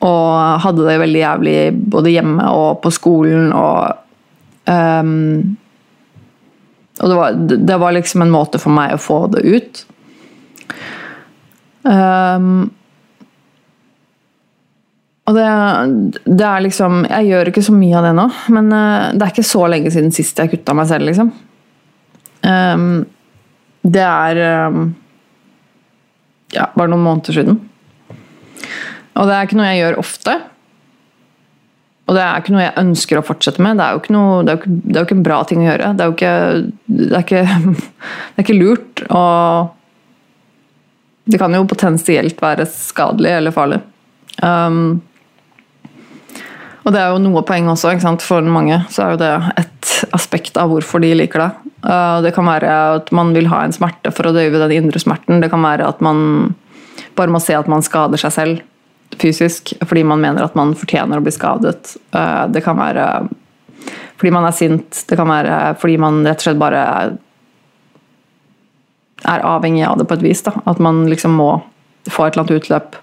[0.05, 1.59] Og hadde det veldig jævlig
[1.93, 3.97] både hjemme og på skolen og
[4.69, 5.55] um,
[7.01, 7.39] Og det var,
[7.71, 9.81] det var, liksom en måte for meg å få det ut.
[11.81, 12.69] Um,
[15.27, 15.45] og det,
[16.25, 19.33] det, er liksom Jeg gjør ikke så mye av det nå, men uh, det er
[19.33, 21.33] ikke så lenge siden sist jeg kutta meg selv, liksom.
[22.45, 23.05] Um,
[23.87, 24.91] det er um,
[26.55, 27.57] ja, bare noen måneder siden.
[29.17, 30.35] Og det er ikke noe jeg gjør ofte.
[32.07, 33.79] Og det er ikke noe jeg ønsker å fortsette med.
[33.79, 35.39] Det er jo ikke, noe, det er jo ikke, det er jo ikke en bra
[35.47, 35.89] ting å gjøre.
[35.91, 36.35] Det er jo ikke,
[36.87, 37.25] det er
[38.45, 38.95] ikke, lurt.
[39.09, 39.73] Og
[41.27, 43.81] det kan jo potensielt være skadelig eller farlig.
[44.39, 45.01] Um,
[46.87, 47.91] og det er jo noe poeng også,
[48.23, 48.79] for mange.
[48.93, 49.76] Så er jo det et
[50.15, 51.49] aspekt av hvorfor de liker det.
[51.85, 55.01] Uh, det kan være at man vil ha en smerte for å døyve den indre
[55.01, 55.41] smerten.
[55.43, 56.55] Det kan være at man
[57.17, 58.65] bare må se at man skader seg selv
[59.17, 61.95] fysisk fordi man mener at man fortjener å bli skadet.
[62.15, 63.07] Uh, det kan være
[64.17, 65.03] fordi man er sint.
[65.09, 66.83] Det kan være fordi man rett og slett bare
[69.25, 70.43] er avhengig av det på et vis.
[70.45, 70.53] Da.
[70.69, 71.51] At man liksom må
[72.09, 72.97] få et eller annet utløp.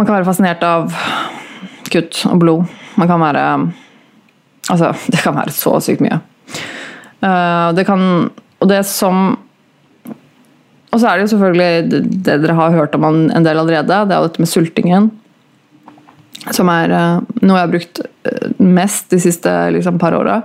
[0.00, 0.94] Man kan være fascinert av
[1.92, 2.68] kutt og blod.
[3.00, 3.44] Man kan være
[4.68, 6.20] Altså, det kan være så sykt mye.
[7.20, 8.02] Uh, det kan
[8.64, 9.34] Og det som
[10.90, 11.90] Og så er det jo selvfølgelig
[12.24, 15.10] det, dere har hørt om en del allerede, det er jo dette med sultingen.
[16.50, 20.40] Som er uh, noe jeg har brukt eh, mest de siste liksom, par åra.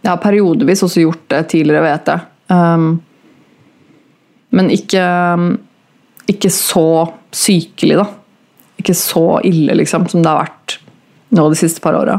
[0.00, 2.24] Jeg har periodevis også gjort det tidligere, vet jeg.
[2.48, 2.88] Um,
[4.56, 5.04] men ikke,
[6.32, 6.88] ikke så
[7.34, 8.06] sykelig, da.
[8.80, 10.78] Ikke så ille, liksom, som det har vært
[11.36, 12.18] nå de siste par åra.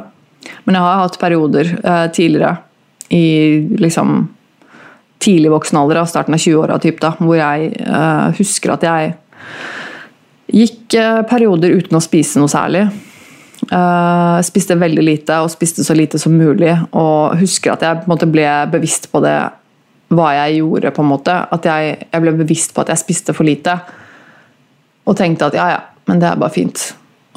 [0.65, 2.57] Men jeg har hatt perioder eh, tidligere,
[3.09, 3.25] i
[3.81, 4.27] liksom
[5.19, 6.79] tidlig voksen alder, starten av 20-åra,
[7.19, 9.13] hvor jeg eh, husker at jeg
[10.49, 12.87] gikk eh, perioder uten å spise noe særlig.
[13.69, 16.71] Uh, spiste veldig lite og spiste så lite som mulig.
[16.97, 19.35] Og husker at jeg måte ble bevisst på det
[20.15, 20.93] hva jeg gjorde.
[20.95, 21.35] på en måte.
[21.51, 23.75] At jeg, jeg, ble bevisst på at jeg spiste for lite.
[25.05, 26.87] Og tenkte at ja, ja, men det er bare fint.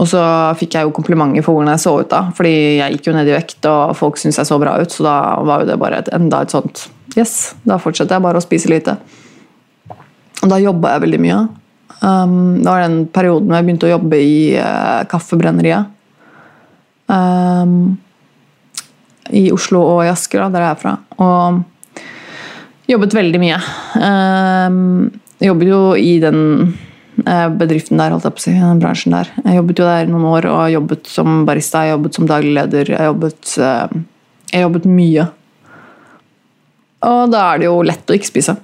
[0.01, 0.23] Og så
[0.57, 2.23] fikk jeg jo komplimenter for hvordan jeg så ut da.
[2.37, 4.93] Fordi jeg gikk jo ned i vekt, og folk syntes jeg så bra ut.
[4.95, 8.41] Så da var jo det bare et, enda et sånt Yes, da fortsetter jeg bare
[8.41, 8.95] å spise lite.
[10.43, 11.41] Og da jobba jeg veldig mye.
[12.01, 15.91] Um, det var den perioden hvor jeg begynte å jobbe i uh, Kaffebrenneriet.
[17.13, 17.75] Um,
[19.29, 20.95] I Oslo og i Asker, der jeg er fra.
[21.21, 21.61] Og
[22.91, 23.61] jobbet veldig mye.
[24.01, 26.41] Um, jobbet jo i den
[27.21, 29.31] bedriften der, holdt jeg på å si, bransjen der.
[29.45, 32.93] Jeg jobbet jo der noen år og jobbet som barista, jeg jobbet som daglig leder.
[32.95, 33.89] Jeg jobbet, uh,
[34.53, 35.27] jeg jobbet mye.
[37.09, 38.57] Og da er det jo lett å ikke spise.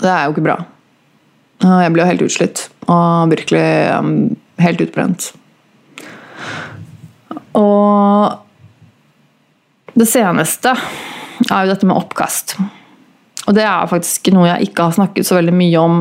[0.00, 0.56] Det er jo ikke bra.
[1.62, 4.10] Jeg ble jo helt utslitt og virkelig um,
[4.60, 5.30] helt utbrent.
[7.56, 8.36] Og
[9.96, 10.74] det seneste
[11.48, 12.56] er jo dette med oppkast.
[13.46, 15.94] Og det er faktisk noe jeg ikke har snakket så veldig mye om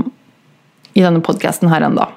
[0.95, 2.09] i denne podkasten her enda.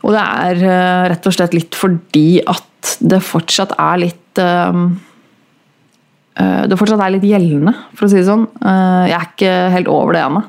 [0.00, 4.88] Og det er uh, rett og slett litt fordi at det fortsatt er litt uh,
[6.40, 8.46] det fortsatt er litt gjeldende, for å si det sånn.
[8.64, 10.40] Jeg er ikke helt over det ennå.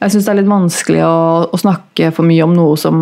[0.00, 2.96] Jeg syns det er litt vanskelig å, å, snakke for mye om noe som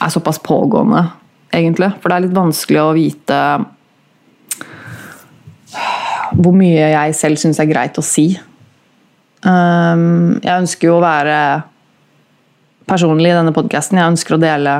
[0.00, 1.02] er såpass pågående,
[1.52, 1.90] egentlig.
[2.00, 3.40] For det er litt vanskelig å vite
[6.38, 8.30] hvor mye jeg selv syns er greit å si.
[9.42, 11.36] Um, jeg ønsker jo å være
[12.88, 13.98] personlig i denne podkasten.
[13.98, 14.76] Jeg ønsker å dele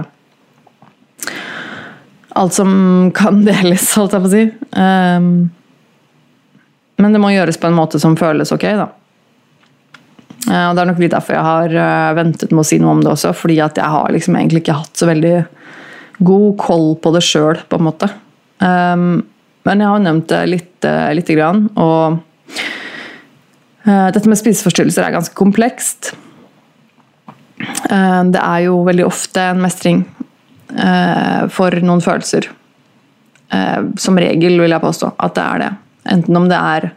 [2.38, 4.44] alt som kan deles, holdt jeg på å si.
[4.76, 5.30] Um,
[7.02, 8.88] men det må gjøres på en måte som føles ok, da.
[10.42, 12.96] Uh, og Det er nok litt derfor jeg har uh, ventet med å si noe
[12.96, 15.36] om det også, fordi at jeg har liksom egentlig ikke hatt så veldig
[16.22, 18.08] god koll på det sjøl, på en måte.
[18.62, 19.22] Um,
[19.66, 22.20] men jeg har nevnt det litt, uh, grann, og
[23.84, 26.12] dette med spiseforstyrrelser er ganske komplekst.
[27.58, 30.04] det er jo veldig ofte en mestring
[30.72, 32.48] Eh, for noen følelser.
[33.52, 35.70] Eh, som regel vil jeg påstå at det er det.
[36.12, 36.88] Enten om det er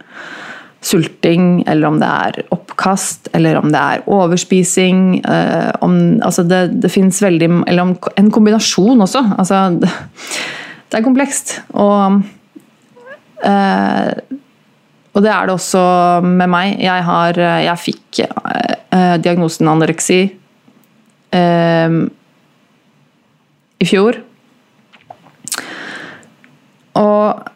[0.85, 5.01] sulting, eller om det er oppkast, eller om det er overspising.
[5.25, 9.25] Eh, om, altså det, det fins veldig Eller om en kombinasjon også.
[9.37, 9.91] Altså, det,
[10.89, 11.57] det er komplekst.
[11.73, 12.21] Og,
[13.43, 14.39] eh,
[15.15, 15.81] og det er det også
[16.27, 16.75] med meg.
[16.83, 20.19] Jeg, har, jeg fikk eh, diagnosen anoreksi.
[21.35, 21.97] Eh,
[23.79, 24.19] i fjor.
[26.95, 27.51] Og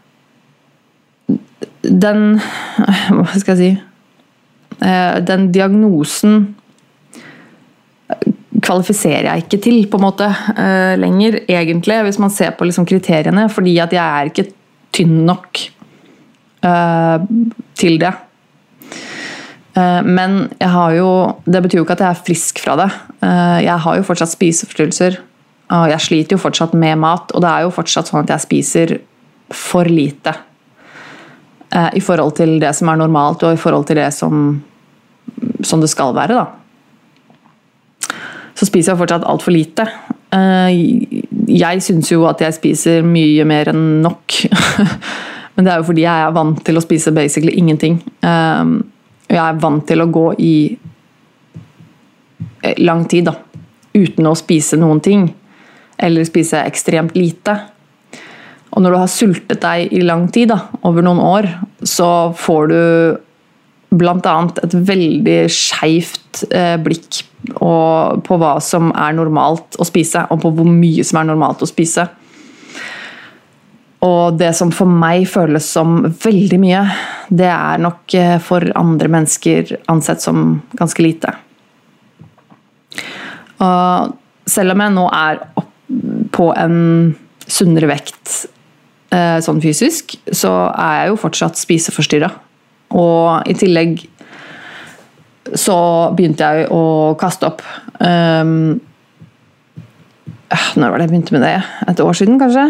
[1.79, 2.23] den
[3.15, 3.69] Hva skal jeg si
[4.83, 6.41] eh, Den diagnosen
[8.59, 12.87] kvalifiserer jeg ikke til på en måte eh, lenger, egentlig, hvis man ser på liksom
[12.89, 13.47] kriteriene.
[13.49, 14.49] Fordi at jeg er ikke
[14.95, 15.61] tynn nok
[16.65, 17.17] uh,
[17.79, 18.13] til det.
[19.77, 21.09] Uh, men jeg har jo
[21.45, 22.89] Det betyr jo ikke at jeg er frisk fra det.
[23.21, 25.19] Uh, jeg har jo fortsatt spiseforstyrrelser.
[25.69, 28.45] Og jeg sliter jo fortsatt med mat, og det er jo fortsatt sånn at jeg
[28.45, 28.95] spiser
[29.53, 30.33] for lite.
[31.69, 34.63] Eh, I forhold til det som er normalt, og i forhold til det som,
[35.61, 36.45] som det skal være, da.
[38.57, 39.85] Så spiser jeg fortsatt altfor lite.
[40.33, 40.73] Eh,
[41.53, 44.41] jeg syns jo at jeg spiser mye mer enn nok.
[45.59, 47.97] Men det er jo fordi jeg er vant til å spise basically ingenting.
[48.23, 48.69] Eh,
[49.27, 50.55] jeg er vant til å gå i
[52.79, 53.33] lang tid da,
[53.91, 55.25] uten å spise noen ting
[55.99, 57.57] eller spise ekstremt lite.
[58.71, 61.49] Og når du har sultet deg i lang tid, da, over noen år,
[61.83, 62.79] så får du
[63.99, 64.35] bl.a.
[64.63, 67.25] et veldig skeivt eh, blikk
[67.59, 71.69] på hva som er normalt å spise, og på hvor mye som er normalt å
[71.69, 72.05] spise.
[74.05, 76.83] Og det som for meg føles som veldig mye,
[77.27, 81.33] det er nok eh, for andre mennesker ansett som ganske lite.
[83.59, 84.15] Og
[84.49, 85.41] selv om jeg nå er
[86.31, 86.77] på en
[87.49, 88.35] sunnere vekt
[89.11, 92.31] eh, sånn fysisk, så er jeg jo fortsatt spiseforstyrra.
[92.95, 94.05] Og i tillegg
[95.57, 95.79] så
[96.15, 97.63] begynte jeg å kaste opp.
[97.99, 98.79] Um,
[100.79, 101.57] når var det jeg begynte med det?
[101.89, 102.69] Et år siden, kanskje?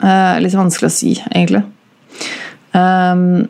[0.00, 1.62] Uh, litt vanskelig å si, egentlig.
[2.72, 3.48] Um,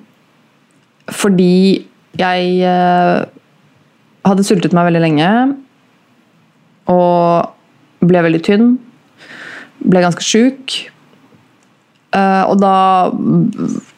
[1.11, 1.87] fordi
[2.19, 3.27] jeg uh,
[4.27, 5.31] hadde sultet meg veldig lenge.
[6.91, 8.73] Og ble veldig tynn.
[9.81, 10.77] Ble ganske sjuk.
[12.11, 12.75] Uh, og da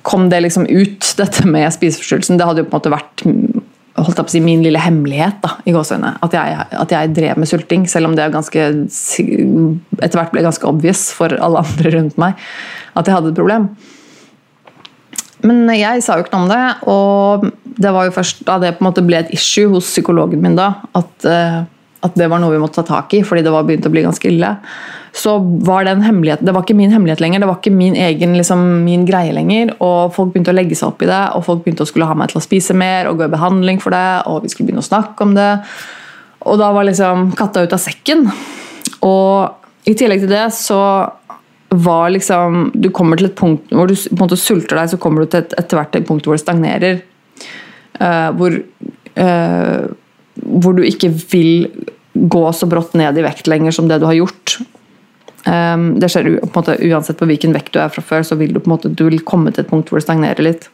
[0.04, 2.40] kom det liksom ut, dette med spiseforstyrrelsen.
[2.40, 3.26] Det hadde jo på en måte vært
[4.06, 6.14] holdt jeg på å si, min lille hemmelighet da, i gåsøgne.
[6.24, 11.08] At, at, jeg drev med sulting, selv om det ganske, etter hvert ble ganske obvious
[11.16, 12.38] for alle andre rundt meg
[12.92, 13.68] at jeg hadde et problem.
[15.42, 18.76] Men jeg sa jo ikke noe om det, og det var jo først da det
[18.76, 21.62] på en måte ble et issue hos psykologen min da, at, eh,
[22.02, 24.04] at det var noe vi måtte ta tak i, fordi det var begynt å bli
[24.06, 24.52] ganske ille
[25.12, 26.40] så var det en hemmelighet.
[26.40, 29.74] Det var ikke min hemmelighet lenger, det var ikke min egen liksom, min greie lenger.
[29.84, 32.16] Og folk begynte å legge seg opp i det, og folk begynte å skulle ha
[32.16, 34.84] meg til å spise mer og gå i behandling for det, og vi skulle begynne
[34.84, 35.50] å snakke om det.
[36.48, 38.24] Og da var liksom katta ut av sekken.
[39.04, 40.80] Og i tillegg til det så
[41.72, 45.00] var liksom Du kommer til et punkt hvor du på en måte sulter deg, så
[45.00, 47.00] kommer du til et, etter hvert et punkt hvor det stagnerer.
[48.00, 48.56] Uh, hvor,
[49.20, 49.88] uh,
[50.40, 51.68] hvor du ikke vil
[52.12, 54.58] gå så brått ned i vekt lenger som det du har gjort.
[55.42, 58.38] Um, det skjer på en måte, Uansett på hvilken vekt du er fra før, så
[58.38, 60.68] vil du på en måte, du vil komme til et punkt hvor det stagnerer litt.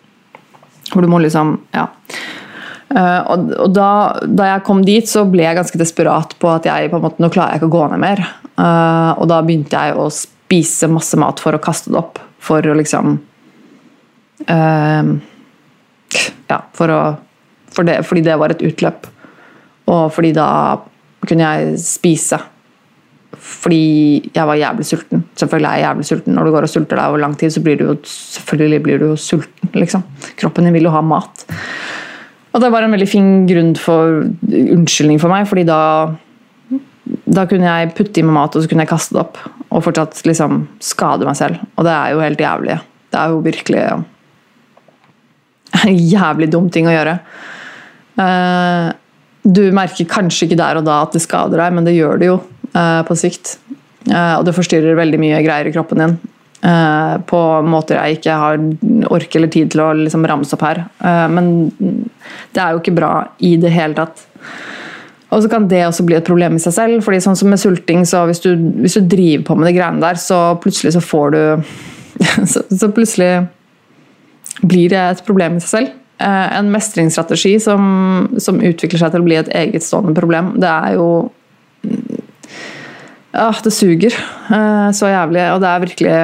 [0.93, 1.89] Hvor du må liksom Ja.
[2.89, 3.89] Uh, og, og da,
[4.25, 7.21] da, jeg kom dit, så ble jeg ganske desperat på at jeg på en måte,
[7.21, 8.23] nå klarer jeg ikke å gå ned mer.
[8.57, 12.21] Uh, og da begynte jeg å spise masse mat for å kaste det opp.
[12.41, 13.19] For å liksom
[14.49, 15.15] uh,
[16.49, 17.01] Ja, for å
[17.79, 19.07] for det, fordi det var et utløp.
[19.89, 20.49] Og fordi da
[21.29, 22.41] kunne jeg spise
[23.37, 25.25] fordi jeg var jævlig sulten.
[25.37, 26.35] Selvfølgelig er jeg jævlig sulten.
[26.35, 29.03] Når du går og sulter deg over lang tid, så blir du jo selvfølgelig blir
[29.03, 29.73] du jo sulten.
[29.75, 30.05] liksom.
[30.41, 31.45] Kroppen din vil jo ha mat.
[32.53, 35.81] Og det var en veldig fin grunn for unnskyldning for meg, fordi da
[37.29, 39.39] da kunne jeg putte i meg mat og så kunne jeg kaste det opp.
[39.69, 41.61] Og fortsatt liksom skade meg selv.
[41.77, 42.79] Og det er jo helt jævlig.
[43.13, 44.07] Det er jo virkelig en
[46.17, 47.19] jævlig dum ting å gjøre.
[48.19, 48.89] Uh,
[49.49, 52.31] du merker kanskje ikke der og da at det skader deg, men det gjør det
[52.31, 52.39] jo
[52.75, 53.57] uh, på sikt.
[54.09, 56.17] Uh, og det forstyrrer veldig mye greier i kroppen din.
[56.59, 58.59] Uh, på måter jeg ikke har
[59.15, 60.83] ork eller tid til å liksom ramse opp her.
[61.31, 63.13] men det er jo ikke bra
[63.47, 64.27] i det hele tatt.
[65.29, 67.05] Og så kan det også bli et problem i seg selv.
[67.05, 68.51] fordi sånn som med sulting, så hvis du,
[68.81, 71.41] hvis du driver på med de greiene der, så plutselig så får du
[72.53, 73.47] så, så plutselig
[74.63, 75.97] blir det et problem i seg selv.
[76.19, 77.83] En mestringsstrategi som,
[78.43, 81.11] som utvikler seg til å bli et egetstående problem, det er jo
[83.33, 84.15] ja, det suger
[84.51, 85.45] uh, så jævlig.
[85.55, 86.15] Og det er virkelig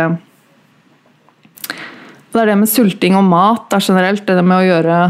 [2.35, 4.27] Det er det med sulting og mat da, generelt.
[4.27, 5.01] Det med å gjøre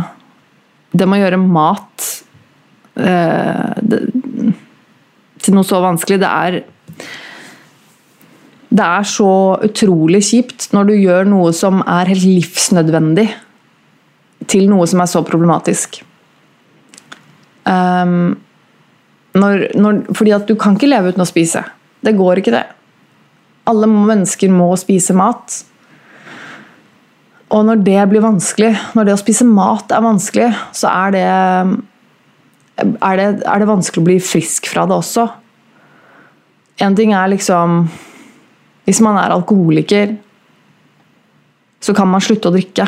[0.92, 2.09] Det med å gjøre mat
[3.00, 4.03] uh, det,
[5.44, 6.62] til noe så vanskelig, det er
[8.74, 13.29] det er så utrolig kjipt når du gjør noe som er helt livsnødvendig,
[14.50, 16.00] til noe som er så problematisk.
[17.62, 18.35] Um,
[19.34, 21.64] når, når, fordi at du kan ikke leve uten å spise.
[22.04, 22.64] Det går ikke, det.
[23.70, 25.62] Alle mennesker må spise mat.
[27.54, 31.24] Og når det blir vanskelig, når det å spise mat er vanskelig, så er det,
[32.82, 35.28] er det, er det vanskelig å bli frisk fra det også.
[36.82, 37.84] En ting er liksom
[38.84, 40.10] Hvis man er alkoholiker,
[41.80, 42.84] så kan man slutte å drikke.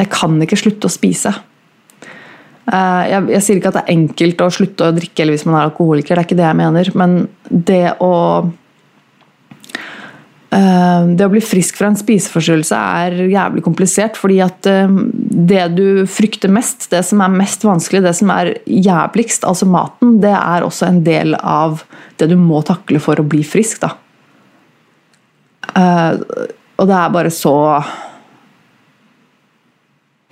[0.00, 1.34] Jeg kan ikke slutte å spise.
[2.68, 5.46] Eh, jeg, jeg, sier ikke at det er enkelt å slutte å drikke eller hvis
[5.48, 6.90] man er alkoholiker, det er ikke det jeg mener.
[7.00, 8.14] Men det å
[10.48, 14.20] uh, Det å bli frisk fra en spiseforstyrrelse er jævlig komplisert.
[14.20, 15.00] fordi at uh,
[15.48, 20.18] det du frykter mest, det som er mest vanskelig, det som er jævligst, altså maten,
[20.20, 21.84] det er også en del av
[22.20, 23.80] det du må takle for å bli frisk.
[23.86, 23.94] da.
[26.78, 27.54] Og det er bare så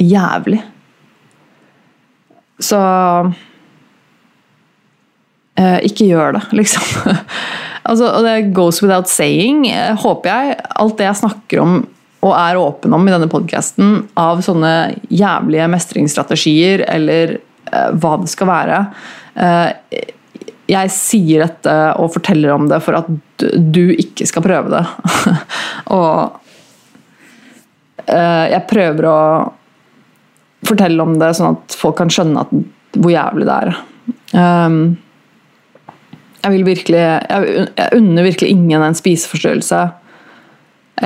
[0.01, 0.63] jævlig.
[2.63, 2.79] Så
[5.61, 7.13] eh, ikke gjør det, liksom.
[7.83, 10.57] altså, og det goes without saying, eh, håper jeg.
[10.81, 11.79] Alt det jeg snakker om
[12.27, 14.73] og er åpen om i denne podkasten, av sånne
[15.13, 18.81] jævlige mestringsstrategier eller eh, hva det skal være
[19.43, 20.01] eh,
[20.73, 23.11] Jeg sier dette og forteller om det for at
[23.45, 24.83] du, ikke skal prøve det.
[25.99, 26.41] og
[28.09, 29.21] eh, jeg prøver å
[30.69, 32.55] fortelle om det, sånn at folk kan skjønne at,
[32.97, 33.77] hvor jævlig det er.
[34.37, 34.81] Um,
[36.43, 39.81] jeg vil virkelig jeg, jeg unner virkelig ingen en spiseforstyrrelse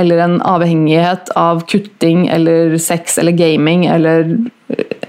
[0.01, 4.37] eller en avhengighet av kutting eller sex eller gaming eller,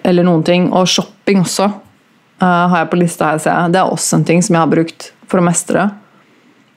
[0.08, 0.70] eller noen ting.
[0.74, 3.76] Og shopping også uh, har jeg på lista her, ser jeg.
[3.76, 5.89] Det er også en ting som jeg har brukt for å mestre.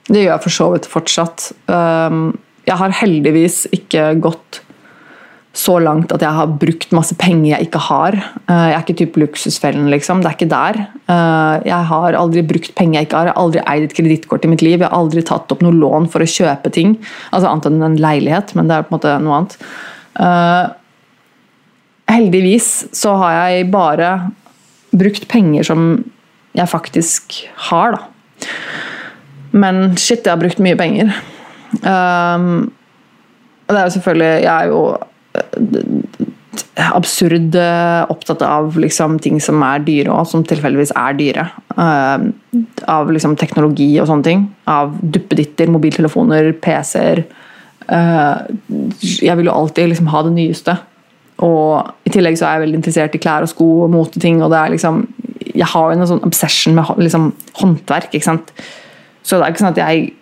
[0.05, 1.51] Det gjør jeg for så vidt fortsatt.
[1.71, 4.63] Um, Jeg har heldigvis ikke gått
[5.55, 8.15] så langt at jeg har brukt masse penger jeg ikke har.
[8.43, 10.21] Eh, jeg er ikke type luksusfellen, liksom.
[10.21, 10.79] Det er ikke der.
[11.07, 13.29] Eh, jeg har aldri brukt penger jeg ikke har.
[13.29, 14.77] Jeg har aldri eid et kredittkort i mitt liv.
[14.81, 16.97] Jeg har aldri tatt opp noe lån for å kjøpe ting.
[17.31, 19.55] Altså Annet enn en leilighet, men det er på en måte noe annet.
[20.25, 20.65] Eh,
[22.11, 24.11] heldigvis så har jeg bare
[24.95, 25.87] brukt penger som
[26.55, 27.39] jeg faktisk
[27.71, 28.49] har, da.
[29.55, 31.15] Men shit, jeg har brukt mye penger.
[31.75, 31.91] Det
[33.75, 34.79] er jo selvfølgelig Jeg er jo
[36.95, 37.55] absurd
[38.11, 41.45] opptatt av liksom, ting som er dyre, og som tilfeldigvis er dyre.
[41.75, 42.31] Uh,
[42.91, 44.45] av liksom, teknologi og sånne ting.
[44.71, 47.25] Av duppeditter, mobiltelefoner, PC-er.
[47.89, 48.43] Uh,
[49.01, 50.77] jeg vil jo alltid liksom, ha det nyeste.
[51.43, 54.41] Og i tillegg så er jeg veldig interessert i klær og sko og moteting.
[54.43, 55.05] og det er liksom,
[55.55, 58.13] Jeg har jo en sånn obsession med liksom, håndverk.
[58.13, 58.53] ikke sant?
[59.23, 60.13] Så det er ikke sånn at jeg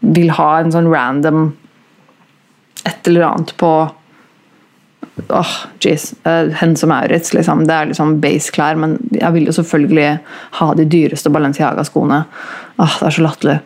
[0.00, 1.52] vil ha en sånn random
[2.86, 3.70] et eller annet på
[5.28, 5.52] åh,
[5.84, 6.14] jeez.
[6.24, 7.66] Hennes og Maurits, liksom.
[7.68, 10.08] Det er liksom base-klær, men jeg vil jo selvfølgelig
[10.60, 12.22] ha de dyreste Balenciaga-skoene.
[12.80, 13.58] Åh, det er så latterlig.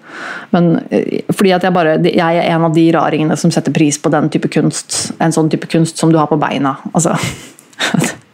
[0.57, 3.99] Men uh, fordi at jeg bare Jeg er en av de raringene som setter pris
[3.99, 5.15] på den type kunst.
[5.23, 6.77] En sånn type kunst som du har på beina.
[6.93, 7.15] Altså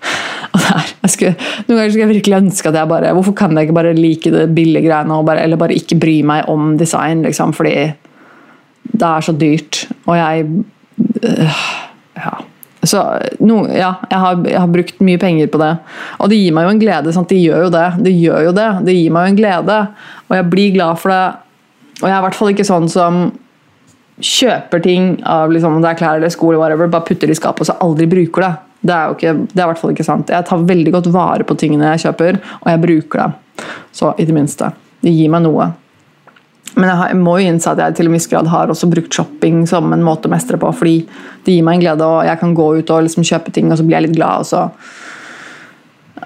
[1.10, 1.34] skulle,
[1.66, 4.32] noen ganger skulle jeg virkelig ønske at jeg bare Hvorfor kan jeg ikke bare like
[4.32, 7.24] det billige greiene bare, eller bare ikke bry meg om design?
[7.26, 7.74] Liksom, fordi
[8.90, 9.84] det er så dyrt.
[10.06, 10.46] Og jeg
[11.22, 11.60] øh.
[12.82, 13.02] Så
[13.44, 15.74] no, ja, jeg har, jeg har, brukt mye penger på det.
[16.18, 17.12] Og det gir meg jo en glede.
[17.12, 17.28] Sant?
[17.28, 17.86] De gjør jo det.
[18.06, 18.70] Det gjør jo det.
[18.86, 19.78] Det gir meg jo en glede.
[20.30, 21.22] Og jeg blir glad for det.
[22.00, 23.20] Og jeg er i hvert fall ikke sånn som
[24.20, 27.64] kjøper ting av liksom, det er klær eller sko whatever, bare putter det i skapet
[27.64, 28.50] og så aldri bruker det.
[28.80, 30.32] Det er jo ikke, det er i hvert fall ikke sant.
[30.32, 33.66] Jeg tar veldig godt vare på tingene jeg kjøper, og jeg bruker det.
[33.96, 34.70] Så i det minste.
[35.04, 35.68] Det gir meg noe.
[36.76, 38.88] Men jeg, har, jeg må jo innse at jeg til en viss grad har også
[38.90, 41.00] brukt shopping som en måte å mestre på, fordi
[41.46, 43.80] det gir meg en glede, og jeg kan gå ut og liksom kjøpe ting, og
[43.80, 44.68] så blir jeg litt glad, og så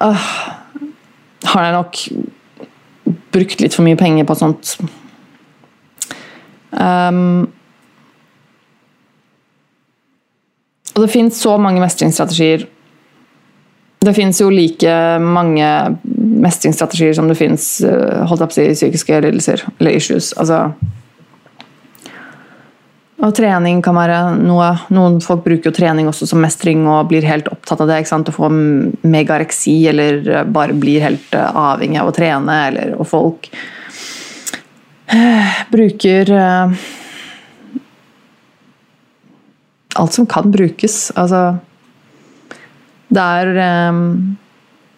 [0.02, 0.28] uh,
[1.54, 2.04] har jeg nok
[3.34, 4.76] brukt litt for mye penger på sånt.
[6.74, 7.46] Um,
[10.94, 12.68] Og det fins så mange mestringsstrategier.
[14.04, 15.68] Det fins jo like mange
[16.44, 20.32] mestringsstrategier som det fins uh, si, psykiske lidelser, eller issues.
[20.40, 20.68] Altså
[23.24, 27.24] og trening kan være noe Noen folk bruker jo trening også som mestring og blir
[27.24, 28.02] helt opptatt av det.
[28.02, 28.28] ikke sant?
[28.28, 32.58] Å få megareksi eller bare blir helt eh, avhengig av å trene.
[32.68, 33.48] Eller, og folk
[35.14, 36.34] uh, bruker
[39.94, 41.08] alt som kan brukes.
[41.16, 41.54] Altså
[43.14, 44.00] Det er um,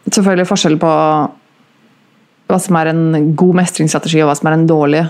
[0.09, 0.93] selvfølgelig forskjell på
[2.47, 5.03] hva som er en god mestringsstrategi og hva som er en dårlig.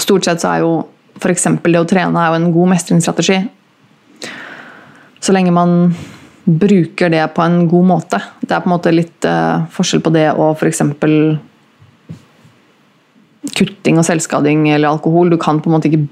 [0.00, 0.72] Stort sett så er jo
[1.20, 1.48] f.eks.
[1.64, 3.40] det å trene er jo en god mestringsstrategi.
[5.20, 5.92] Så lenge man
[6.44, 8.20] bruker det på en god måte.
[8.40, 10.82] Det er på en måte litt uh, forskjell på det og f.eks.
[13.56, 15.32] kutting og selvskading eller alkohol.
[15.32, 16.06] Du kan på en måte ikke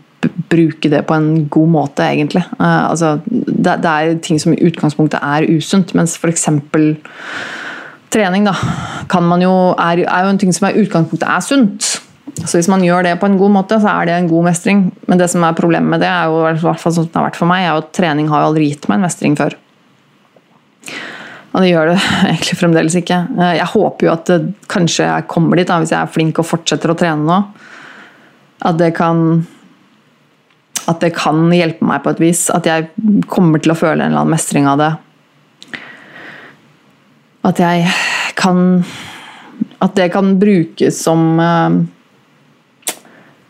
[0.50, 2.44] bruke det på en god måte, egentlig.
[2.58, 3.18] Uh, altså,
[3.50, 6.48] det, det, er ting som i utgangspunktet er usunt, mens f.eks.
[8.12, 8.54] trening da,
[9.42, 11.94] jo, er, er, jo en ting som i utgangspunktet er sunt.
[12.38, 14.84] Så hvis man gjør det på en god måte, så er det en god mestring.
[15.10, 17.26] Men det som er problemet med det, er jo, i hvert fall sånn det har
[17.30, 19.56] vært for meg, er at trening har jo aldri gitt meg en mestring før.
[21.48, 21.98] Og det gjør det
[22.30, 23.20] egentlig fremdeles ikke.
[23.38, 24.40] Eh, jeg håper jo at det,
[24.70, 27.40] kanskje jeg kommer dit, da, hvis jeg er flink og fortsetter å trene nå.
[28.68, 29.42] At det kan
[30.88, 32.46] at det kan hjelpe meg på et vis.
[32.54, 32.88] At jeg
[33.28, 34.92] kommer til å føle en eller annen mestring av det.
[37.48, 37.86] At jeg
[38.38, 38.84] kan
[39.82, 41.70] At det kan brukes som uh,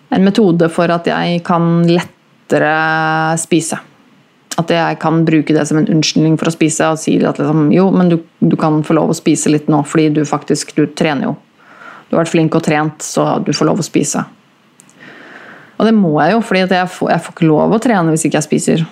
[0.09, 3.79] en metode for at jeg kan lettere spise.
[4.61, 7.71] At jeg kan bruke det som en unnskyldning for å spise og si at liksom,
[7.73, 10.87] jo, men du, du, kan få lov å spise litt nå fordi du faktisk du
[10.99, 11.37] trener jo.
[12.09, 14.25] Du har vært flink og trent, så du får lov å spise.
[15.79, 18.41] Og det må jeg jo, fordi jeg jeg får ikke lov å trene hvis ikke
[18.41, 18.87] jeg spiser.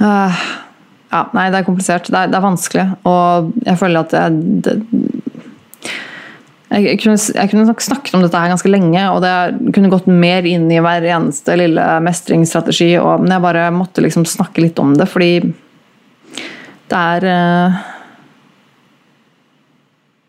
[0.00, 0.44] Uh,
[1.12, 2.08] ja, nei, det er komplisert.
[2.10, 2.86] Det er, det er, vanskelig.
[3.08, 4.74] Og jeg føler at jeg, det,
[6.74, 10.48] jeg, kunne, jeg, kunne, snakket om dette her ganske lenge, og det kunne gått mer
[10.48, 14.96] inn i hver eneste lille mestringsstrategi, og, men jeg bare måtte liksom snakke litt om
[14.98, 15.34] det, fordi
[16.90, 17.84] det er uh,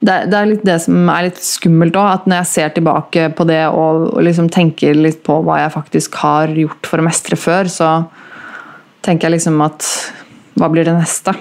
[0.05, 3.29] det, det, er litt det som er litt skummelt òg, at når jeg ser tilbake
[3.37, 7.05] på det og, og liksom tenker litt på hva jeg faktisk har gjort for å
[7.07, 7.91] mestre før, så
[9.05, 9.85] tenker jeg liksom at
[10.59, 11.33] hva blir det neste?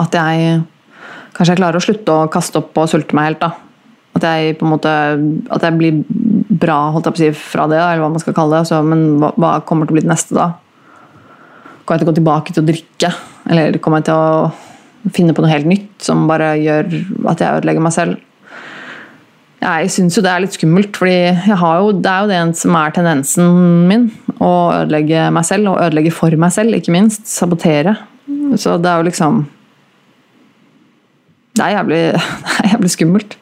[0.00, 0.62] At jeg
[1.36, 3.44] kanskje jeg klarer å slutte å kaste opp og sulte meg helt.
[3.44, 3.52] da.
[4.16, 4.94] At jeg på en måte,
[5.54, 6.00] at jeg blir
[6.60, 8.70] bra holdt jeg på å si, fra det, eller hva man skal kalle det.
[8.70, 10.50] Så, men hva, hva kommer til å bli det neste da?
[11.84, 13.12] Kommer jeg til å gå tilbake til å drikke?
[13.50, 14.50] Eller kommer jeg til å
[15.14, 16.90] finne på noe helt nytt som bare gjør
[17.32, 18.18] at jeg ødelegger meg selv?
[19.60, 23.48] Jeg syns jo det er litt skummelt, jo, det er jo det som er tendensen
[23.90, 24.06] min.
[24.40, 27.28] Å ødelegge meg selv, og ødelegge for meg selv, ikke minst.
[27.28, 27.92] Sabotere.
[28.56, 29.42] Så det er jo liksom
[31.58, 32.00] Det er jævlig,
[32.46, 33.36] det er jævlig skummelt.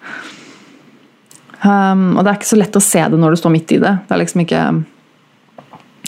[1.63, 3.81] Um, og det er ikke så lett å se det når du står midt i
[3.83, 3.95] det.
[4.09, 4.63] Det er liksom ikke,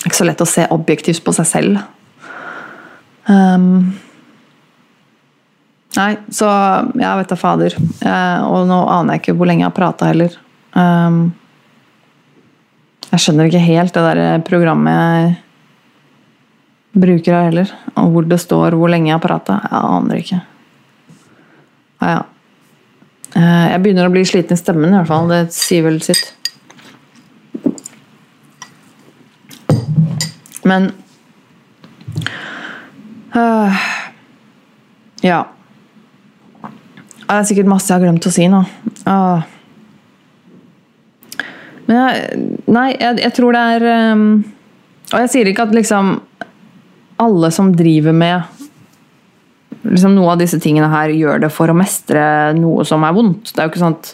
[0.02, 1.80] ikke så lett å se objektivt på seg selv.
[3.30, 3.92] Um,
[5.96, 6.48] nei, så
[6.94, 7.76] jeg vet da fader.
[7.78, 10.36] Eh, og nå aner jeg ikke hvor lenge jeg har prata heller.
[10.76, 11.22] Um,
[13.10, 15.30] jeg skjønner ikke helt det der programmet jeg
[17.00, 17.72] bruker her heller.
[17.98, 19.60] Og hvor det står hvor lenge jeg har prata.
[19.66, 20.42] Jeg aner ikke.
[22.00, 22.20] Ja, ja.
[23.30, 25.30] Eh, jeg begynner å bli sliten i stemmen, i hvert fall.
[25.30, 26.34] Det sier vel sitt.
[30.66, 30.90] Men
[33.34, 33.86] uh,
[35.24, 35.44] Ja.
[37.30, 38.60] Det er sikkert masse jeg har glemt å si nå.
[39.06, 39.42] Uh.
[41.86, 44.24] Men jeg, Nei, jeg, jeg, tror det er um,
[45.10, 46.16] Og jeg sier ikke at liksom
[47.20, 48.58] alle som driver med
[49.90, 52.22] liksom noe av disse tingene her gjør det for å mestre
[52.56, 53.52] noe som er vondt.
[53.52, 54.12] Det er jo ikke sånn at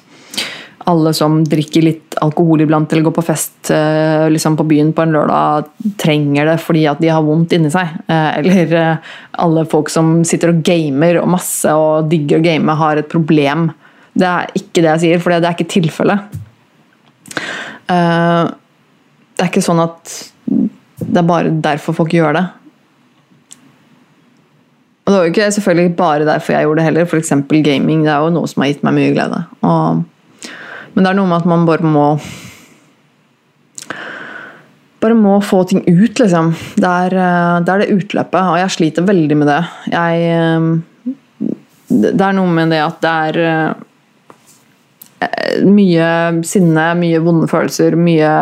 [0.87, 5.03] alle som drikker litt alkohol iblant eller går på fest eh, liksom på byen på
[5.03, 7.97] en lørdag, trenger det fordi at de har vondt inni seg.
[8.07, 9.09] Eh, eller eh,
[9.43, 13.73] alle folk som sitter og gamer og masse og digger å game, har et problem.
[14.15, 16.39] Det er ikke det jeg sier, for det er ikke tilfellet.
[17.87, 20.15] Det er ikke sånn at
[20.47, 22.47] det er bare derfor folk gjør det.
[25.05, 27.07] Og det var jo ikke selvfølgelig bare derfor jeg gjorde det heller.
[27.07, 27.35] F.eks.
[27.67, 28.07] gaming.
[28.07, 29.45] Det er jo noe som har gitt meg mye glede.
[29.61, 30.07] Og,
[30.97, 32.09] men det er noe med at man bare må
[34.97, 36.55] Bare må få ting ut, liksom.
[36.81, 39.59] Det er, eh, det er det utløpet, og jeg sliter veldig med det.
[39.93, 40.63] Jeg eh,
[41.87, 43.75] Det er noe med det at det er eh,
[45.69, 46.09] mye
[46.49, 48.33] sinne, mye vonde følelser, mye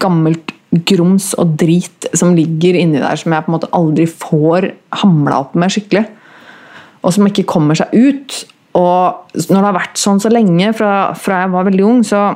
[0.00, 0.56] gammelt
[0.88, 4.70] grums og drit som ligger inni der som jeg på en måte aldri får
[5.02, 6.06] hamla opp med skikkelig.
[7.04, 8.42] Og som ikke kommer seg ut.
[8.76, 12.28] Og når det har vært sånn så lenge, fra, fra jeg var veldig ung, så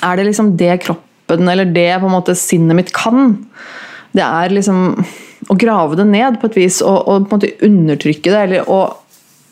[0.00, 3.36] er det liksom det kroppen eller det på en måte sinnet mitt kan.
[4.16, 4.96] Det er liksom
[5.50, 8.40] å grave det ned på et vis og, og på en måte undertrykke det.
[8.42, 8.80] eller å,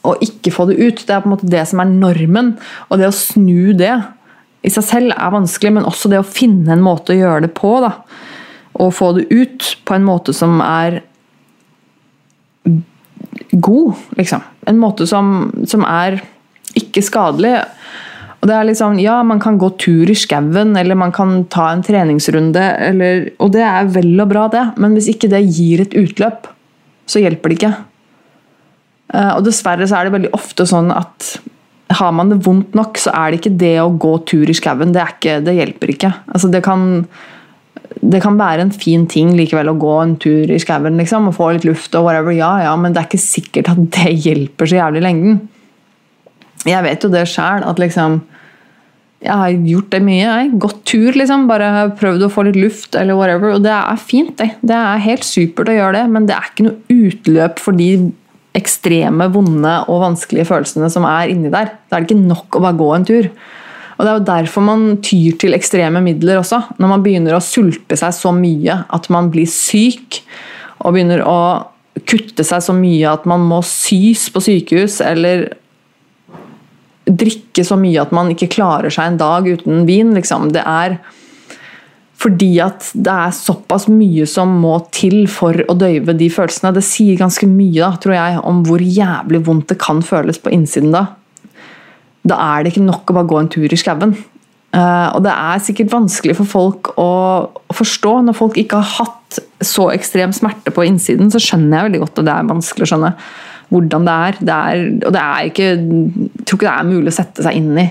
[0.09, 1.05] å ikke få det ut.
[1.07, 2.55] Det er på en måte det som er normen.
[2.89, 3.95] Og det å snu det
[4.67, 7.53] i seg selv er vanskelig, men også det å finne en måte å gjøre det
[7.57, 7.77] på.
[7.85, 7.95] Da.
[8.83, 11.03] Og få det ut på en måte som er
[13.53, 14.45] god, liksom.
[14.69, 16.21] En måte som, som er
[16.79, 17.55] ikke skadelig.
[18.39, 21.71] Og det er liksom, Ja, man kan gå tur i skauen, eller man kan ta
[21.73, 25.83] en treningsrunde, eller, og det er vel og bra, det, men hvis ikke det gir
[25.83, 26.51] et utløp,
[27.09, 27.75] så hjelper det ikke.
[29.15, 31.39] Eh, og dessverre så er det veldig ofte sånn at
[31.99, 34.93] har man det vondt nok, så er det ikke det å gå tur i skauen.
[34.93, 35.05] Det,
[35.45, 36.13] det, hjelper ikke.
[36.29, 37.07] Altså, det, kan,
[38.01, 41.37] det kan være en fin ting likevel å gå en tur i skauen liksom, og
[41.37, 44.71] få litt luft, og whatever, ja, ja, men det er ikke sikkert at det hjelper
[44.71, 45.39] så jævlig i lengden.
[46.69, 48.21] Jeg vet jo det sjæl, at liksom
[49.19, 50.23] Jeg har gjort det mye.
[50.23, 50.51] Jeg.
[50.63, 51.49] Gått tur, liksom.
[51.51, 53.57] Bare prøvd å få litt luft, eller whatever.
[53.57, 54.53] Og det er fint, det.
[54.63, 57.89] Det er helt supert å gjøre det, men det er ikke noe utløp for de
[58.59, 61.73] ekstreme, vonde og vanskelige følelsene som er inni der.
[61.91, 63.29] Da er det ikke nok å bare gå en tur.
[63.99, 66.61] Og Det er jo derfor man tyr til ekstreme midler også.
[66.79, 70.21] Når man begynner å sulte seg så mye at man blir syk,
[70.79, 71.41] og begynner å
[72.07, 75.49] kutte seg så mye at man må sys på sykehus, eller
[77.09, 80.15] drikke så mye at man ikke klarer seg en dag uten vin.
[80.15, 80.53] Liksom.
[80.55, 81.01] Det er
[82.19, 86.75] fordi at det er såpass mye som må til for å døyve de følelsene.
[86.75, 90.55] Det sier ganske mye da, tror jeg, om hvor jævlig vondt det kan føles på
[90.55, 91.07] innsiden da.
[92.29, 94.17] Da er det ikke nok å bare gå en tur i skauen.
[94.69, 97.11] Uh, og det er sikkert vanskelig for folk å,
[97.73, 98.19] forstå.
[98.27, 102.21] Når folk ikke har hatt så ekstrem smerte på innsiden, så skjønner jeg veldig godt
[102.21, 103.13] at det er vanskelig å skjønne
[103.73, 104.39] hvordan det er.
[104.41, 107.59] Det er og det er ikke, jeg tror ikke det er mulig å sette seg
[107.59, 107.89] inn i.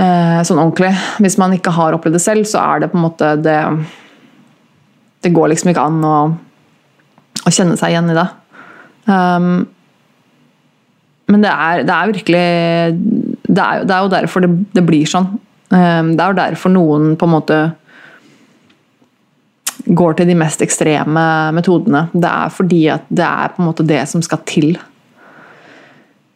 [0.00, 0.92] Eh, sånn ordentlig.
[1.20, 3.58] Hvis man ikke har opplevd det selv, så er det på en måte det
[5.20, 6.18] Det går liksom ikke an å,
[7.44, 8.28] å kjenne seg igjen i det.
[9.04, 9.66] Um,
[11.30, 12.44] men det er, det er virkelig
[13.50, 15.32] det er, det er, jo derfor det, det blir sånn.
[15.70, 17.58] Um, det er jo derfor noen på en måte
[19.86, 21.24] går til de mest ekstreme
[21.56, 22.06] metodene.
[22.12, 24.74] Det er fordi at det er på en måte det som skal til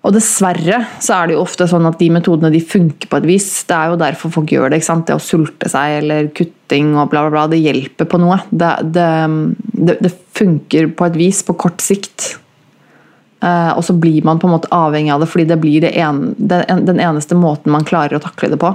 [0.05, 3.29] Og dessverre så er det jo ofte sånn at de metodene de funker på et
[3.29, 3.49] vis.
[3.69, 4.81] Det er jo derfor folk gjør det.
[4.81, 5.07] ikke sant?
[5.09, 7.45] Det å sulte seg eller kutting og bla, bla, bla.
[7.53, 8.41] Det hjelper på noe.
[8.51, 12.35] Det, det, det funker på et vis på kort sikt.
[13.45, 16.27] Eh, og så blir man på en måte avhengig av det fordi det blir en,
[16.39, 18.73] den eneste måten man klarer å takle det på.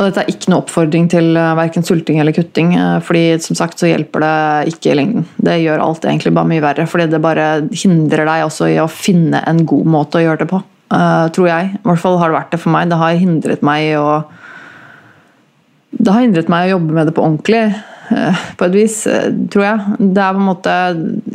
[0.00, 3.54] Og dette er ikke noe oppfordring til uh, verken sulting eller kutting, uh, fordi som
[3.54, 5.28] sagt så hjelper det ikke i lengden.
[5.38, 8.88] Det gjør alt egentlig bare mye verre, fordi det bare hindrer deg også i å
[8.90, 10.58] finne en god måte å gjøre det på.
[10.92, 11.68] Tror jeg.
[11.78, 12.90] I hvert fall har det vært det for meg.
[12.90, 14.08] Det har hindret meg å
[15.92, 17.62] det har hindret meg å jobbe med det på ordentlig.
[18.10, 19.96] Eh, på et vis, eh, tror jeg.
[19.98, 20.72] Det er på en måte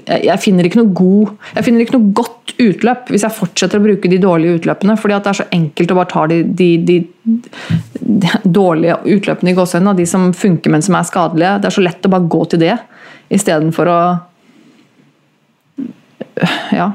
[0.08, 3.86] Jeg finner ikke noe god Jeg finner ikke noe godt utløp hvis jeg fortsetter å
[3.86, 4.98] bruke de dårlige utløpene.
[4.98, 9.58] fordi det er så enkelt å bare ta de, de, de, de dårlige utløpene i
[9.58, 11.62] gåsehudene, de som funker, men som er skadelige.
[11.62, 12.78] Det er så lett å bare gå til det
[13.30, 14.00] istedenfor å
[16.74, 16.92] Ja.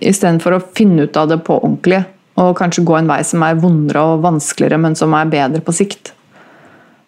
[0.00, 2.02] Istedenfor å finne ut av det på ordentlig.
[2.40, 5.74] Og kanskje gå en vei som er vondere og vanskeligere, men som er bedre på
[5.76, 6.14] sikt.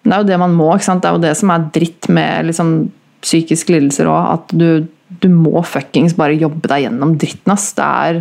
[0.05, 0.69] Det er jo det man må.
[0.75, 1.03] ikke sant?
[1.03, 2.75] Det er jo det som er dritt med liksom,
[3.25, 4.31] psykiske lidelser òg.
[4.37, 4.85] At du,
[5.23, 7.71] du, må fuckings bare jobbe deg gjennom dritten, ass.
[7.79, 8.21] Det er,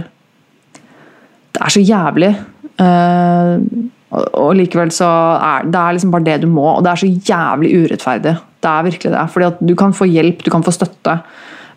[1.53, 2.31] det er så jævlig.
[2.79, 3.59] Uh,
[4.13, 6.69] og, og, likevel så er det er liksom bare det du må.
[6.77, 8.37] Og det er så jævlig urettferdig.
[8.63, 9.25] Det er virkelig det.
[9.33, 11.17] Fordi at du kan få hjelp, du kan få støtte.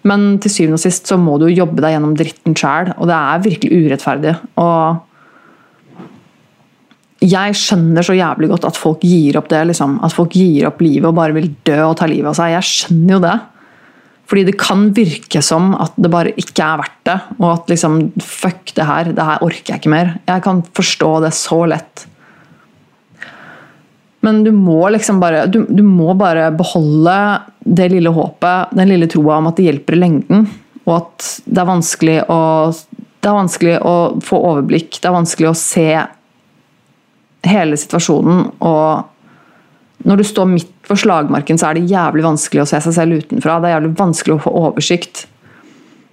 [0.07, 3.17] Men til syvende og sist så må du jobbe deg gjennom dritten sjæl, og det
[3.17, 4.35] er virkelig urettferdig.
[4.63, 5.01] Og
[7.25, 9.63] jeg skjønner så jævlig godt at folk gir opp det.
[9.71, 9.99] Liksom.
[10.05, 12.53] At folk gir opp livet og bare vil dø og ta livet av seg.
[12.53, 13.37] Jeg skjønner jo det.
[14.27, 17.17] Fordi det kan virke som at det bare ikke er verdt det.
[17.39, 19.13] Og at liksom Fuck det her.
[19.17, 20.13] Det her orker jeg ikke mer.
[20.29, 22.05] Jeg kan forstå det så lett.
[24.27, 27.17] Men du må liksom bare du, du må bare beholde
[27.67, 30.45] det lille håpet, den lille troa om at det hjelper i lengden.
[30.87, 32.41] Og at det er vanskelig å
[33.27, 35.89] det er vanskelig å få overblikk, det er vanskelig å se
[37.51, 38.51] hele situasjonen.
[38.65, 42.95] Og når du står midt på slagmarken, så er det jævlig vanskelig å se seg
[42.97, 43.59] selv utenfra.
[43.61, 45.25] Det er jævlig vanskelig å få oversikt.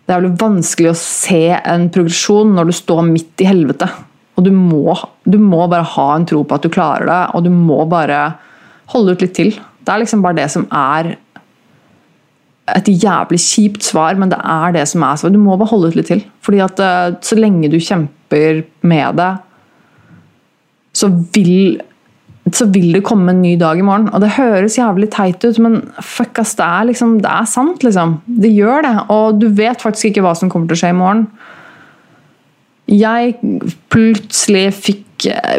[0.03, 3.89] Det er jævlig vanskelig å se en progresjon når du står midt i helvete.
[4.37, 4.95] Og du må,
[5.29, 8.23] du må bare ha en tro på at du klarer det, og du må bare
[8.93, 9.53] holde ut litt til.
[9.53, 11.13] Det er liksom bare det som er
[12.71, 15.35] et jævlig kjipt svar, men det er det som er svaret.
[15.35, 16.23] Du må bare holde ut litt til.
[16.45, 19.31] Fordi at eh, så lenge du kjemper med det,
[20.93, 21.79] så vil,
[22.53, 24.09] så vil det komme en ny dag i morgen.
[24.13, 27.85] Og det høres jævlig teit ut, men fuck ass, det er, liksom, det er sant,
[27.85, 28.19] liksom.
[28.27, 28.93] Det gjør det.
[29.13, 31.25] Og du vet faktisk ikke hva som kommer til å skje i morgen.
[32.91, 33.37] Jeg
[33.93, 35.09] plutselig fikk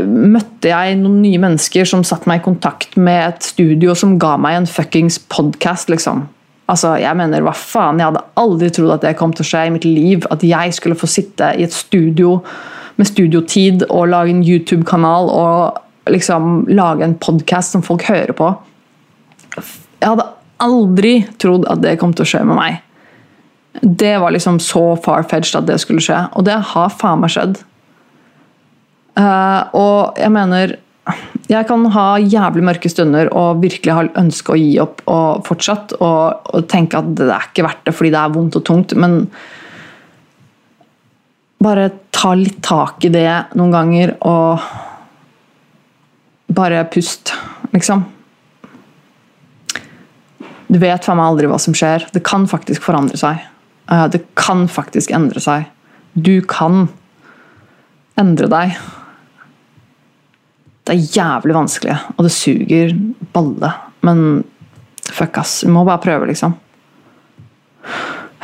[0.05, 4.35] Møtte jeg noen nye mennesker som satte meg i kontakt med et studio som ga
[4.37, 6.27] meg en fuckings podkast, liksom.
[6.69, 9.67] Altså, jeg mener, hva faen, Jeg hadde aldri trodd at det kom til å skje
[9.69, 10.25] i mitt liv.
[10.33, 12.39] At jeg skulle få sitte i et studio
[13.01, 18.51] med studiotid og lage en YouTube-kanal og liksom lage en podkast som folk hører på.
[19.57, 20.29] Jeg hadde
[20.63, 22.81] aldri trodd at det kom til å skje med meg.
[23.83, 27.59] Det var liksom så far-fetched at det skulle skje, og det har faen meg skjedd.
[29.15, 30.73] Uh, og jeg mener
[31.47, 35.93] Jeg kan ha jævlig mørke stunder og virkelig ha ønske å gi opp og fortsatt
[35.99, 38.95] og, og tenke at det er ikke verdt det fordi det er vondt og tungt,
[38.97, 39.19] men
[41.65, 44.61] bare ta litt tak i det noen ganger og
[46.55, 47.33] bare pust,
[47.73, 48.05] liksom.
[50.69, 52.07] Du vet faen meg aldri hva som skjer.
[52.13, 53.43] Det kan faktisk forandre seg.
[53.91, 55.69] Eh, det kan faktisk endre seg.
[56.15, 56.89] Du kan
[58.21, 58.77] endre deg.
[60.85, 62.93] Det er jævlig vanskelig, og det suger
[63.35, 63.71] balle.
[64.05, 64.45] Men
[65.09, 65.63] fuck, ass.
[65.65, 66.57] Vi må bare prøve, liksom.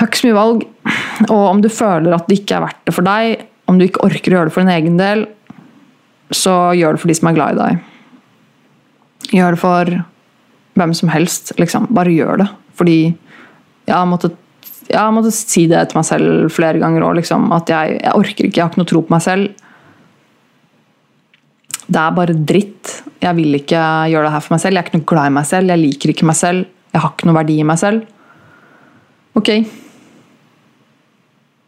[0.01, 0.67] Har ikke så mye valg.
[1.29, 4.03] Og om du føler at det ikke er verdt det for deg, om du ikke
[4.07, 5.27] orker å gjøre det for din egen del,
[6.35, 7.89] så gjør det for de som er glad i deg.
[9.37, 9.91] Gjør det for
[10.81, 11.91] hvem som helst, liksom.
[11.95, 12.49] Bare gjør det.
[12.79, 14.39] Fordi jeg har måttet,
[14.89, 17.51] jeg har måttet si det til meg selv flere ganger òg, liksom.
[17.55, 19.67] At jeg, jeg orker ikke, jeg har ikke noe tro på meg selv.
[21.91, 22.97] Det er bare dritt.
[23.21, 23.83] Jeg vil ikke
[24.13, 24.79] gjøre det her for meg selv.
[24.79, 25.75] Jeg er ikke noe glad i meg selv.
[25.75, 26.67] Jeg liker ikke meg selv.
[26.95, 28.07] Jeg har ikke noe verdi i meg selv.
[29.39, 29.51] Ok,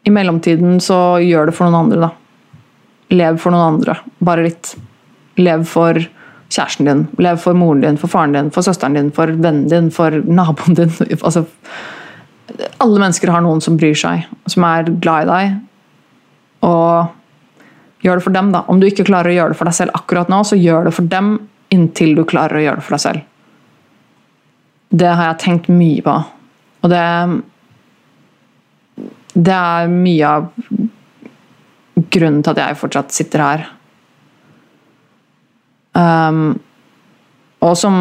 [0.04, 2.10] i mellomtiden så gjør det for noen andre, da.
[3.12, 3.96] Lev for noen andre.
[4.24, 4.74] Bare litt.
[5.38, 6.00] Lev for
[6.52, 9.90] kjæresten din, lev for moren din, for faren din, for søsteren din, for vennen din,
[9.94, 10.92] for naboen din.
[11.22, 11.46] Altså,
[12.82, 15.54] alle mennesker har noen som bryr seg, som er glad i deg.
[16.68, 18.64] Og gjør det for dem, da.
[18.68, 20.96] Om du ikke klarer å gjøre det for deg selv akkurat nå, så gjør det
[20.98, 21.36] for dem
[21.72, 23.28] inntil du klarer å gjøre det for deg selv.
[24.92, 26.18] Det har jeg tenkt mye på.
[26.82, 27.06] Og det
[29.32, 30.48] det er mye av
[32.12, 33.64] grunnen til at jeg fortsatt sitter her.
[35.92, 36.54] Um,
[37.62, 37.96] og som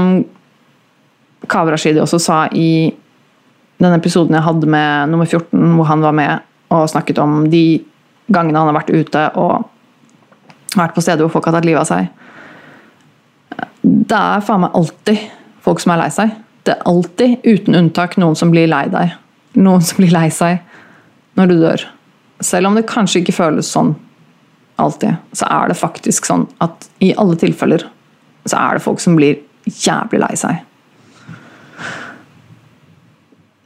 [1.51, 2.91] Kaveh Rashidi også sa i
[3.81, 7.81] den episoden jeg hadde med nummer 14, hvor han var med og snakket om de
[8.31, 11.89] gangene han har vært ute og vært på steder hvor folk har tatt livet av
[11.89, 12.07] seg.
[13.81, 15.25] Det er faen meg alltid
[15.65, 16.35] folk som er lei seg.
[16.61, 19.15] Det er alltid, uten unntak, noen som blir lei deg.
[19.57, 20.61] Noen som blir lei seg
[21.39, 21.85] når du dør.
[22.41, 23.93] Selv om det kanskje ikke føles sånn
[24.81, 27.85] alltid, så er det faktisk sånn at i alle tilfeller
[28.49, 30.63] så er det folk som blir jævlig lei seg.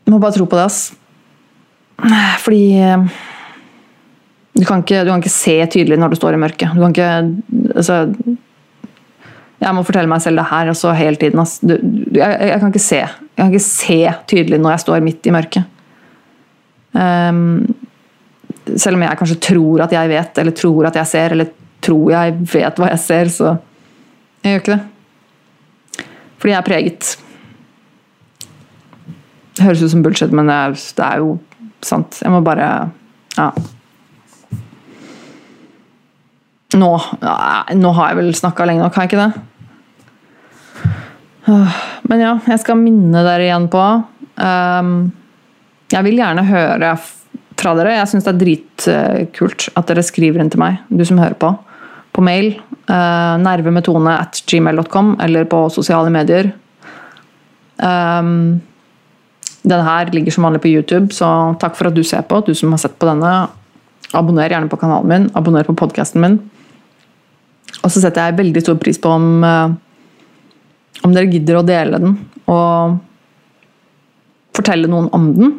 [0.05, 0.81] Du må bare tro på det, ass.
[2.43, 3.05] Fordi eh,
[4.55, 6.75] du kan, ikke, du kan ikke se tydelig når du står i mørket.
[6.75, 7.09] Du kan ikke
[7.75, 7.97] altså,
[9.63, 11.41] Jeg må fortelle meg selv det her altså, hele tiden.
[11.41, 11.57] Ass.
[11.63, 13.01] Du, jeg, jeg, kan ikke se.
[13.01, 13.99] Jeg kan ikke se
[14.29, 15.71] tydelig når jeg står midt i mørket.
[16.95, 17.75] Um,
[18.73, 21.51] selv om jeg kanskje tror at jeg vet, eller tror at jeg ser, eller
[21.85, 23.53] tror jeg vet hva jeg ser, så
[24.45, 26.05] jeg gjør ikke det.
[26.39, 27.11] Fordi jeg er preget.
[29.55, 31.37] Det høres ut som bullshit, men det er, det er jo
[31.85, 32.21] sant.
[32.23, 32.91] Jeg må bare
[33.37, 33.49] Ja.
[36.75, 36.89] Nå,
[37.79, 39.33] nå har jeg vel snakka lenge nok, har jeg ikke det?
[42.09, 43.83] Men ja, jeg skal minne dere igjen på
[44.41, 44.95] um,
[45.95, 46.91] Jeg vil gjerne høre
[47.55, 47.95] fra dere.
[48.01, 51.53] Jeg syns det er dritkult at dere skriver inn til meg, du som hører på.
[52.15, 52.57] På mail.
[52.89, 56.51] Uh, nervemetone at gmail.com eller på sosiale medier.
[57.79, 58.59] Um,
[59.65, 61.27] denne her ligger som vanlig på YouTube, så
[61.61, 62.43] takk for at du ser på.
[62.45, 63.31] Du som har sett på denne.
[64.15, 65.31] Abonner gjerne på kanalen min.
[65.35, 66.37] Abonner på podkasten min.
[67.81, 69.71] Og så setter jeg veldig stor pris på om, uh,
[71.07, 72.17] om dere gidder å dele den
[72.51, 72.99] og
[74.55, 75.55] fortelle noen om den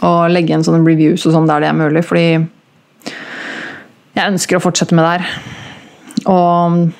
[0.00, 2.26] og legge igjen sånne reviews og sånn der det er mulig, fordi
[4.12, 5.24] jeg ønsker å fortsette med det her.
[6.28, 6.90] Og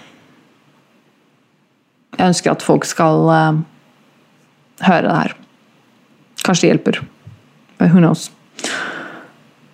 [2.19, 3.61] jeg ønsker at folk skal uh,
[4.87, 5.35] høre det her.
[6.43, 7.01] Kanskje det hjelper.
[7.83, 8.31] Who knows.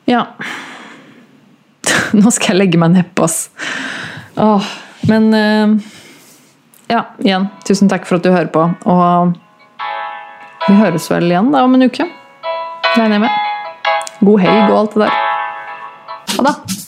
[0.09, 0.25] Ja.
[2.19, 3.49] Nå skal jeg legge meg nedpå, ass.
[4.39, 4.75] Åh,
[5.11, 5.95] men uh,
[6.89, 8.65] Ja, igjen, tusen takk for at du hører på.
[8.89, 9.37] Og
[10.69, 12.09] vi høres vel igjen da om en uke
[12.99, 13.31] regner jeg med.
[14.27, 15.11] God helg og alt det der.
[16.37, 16.88] Ha det.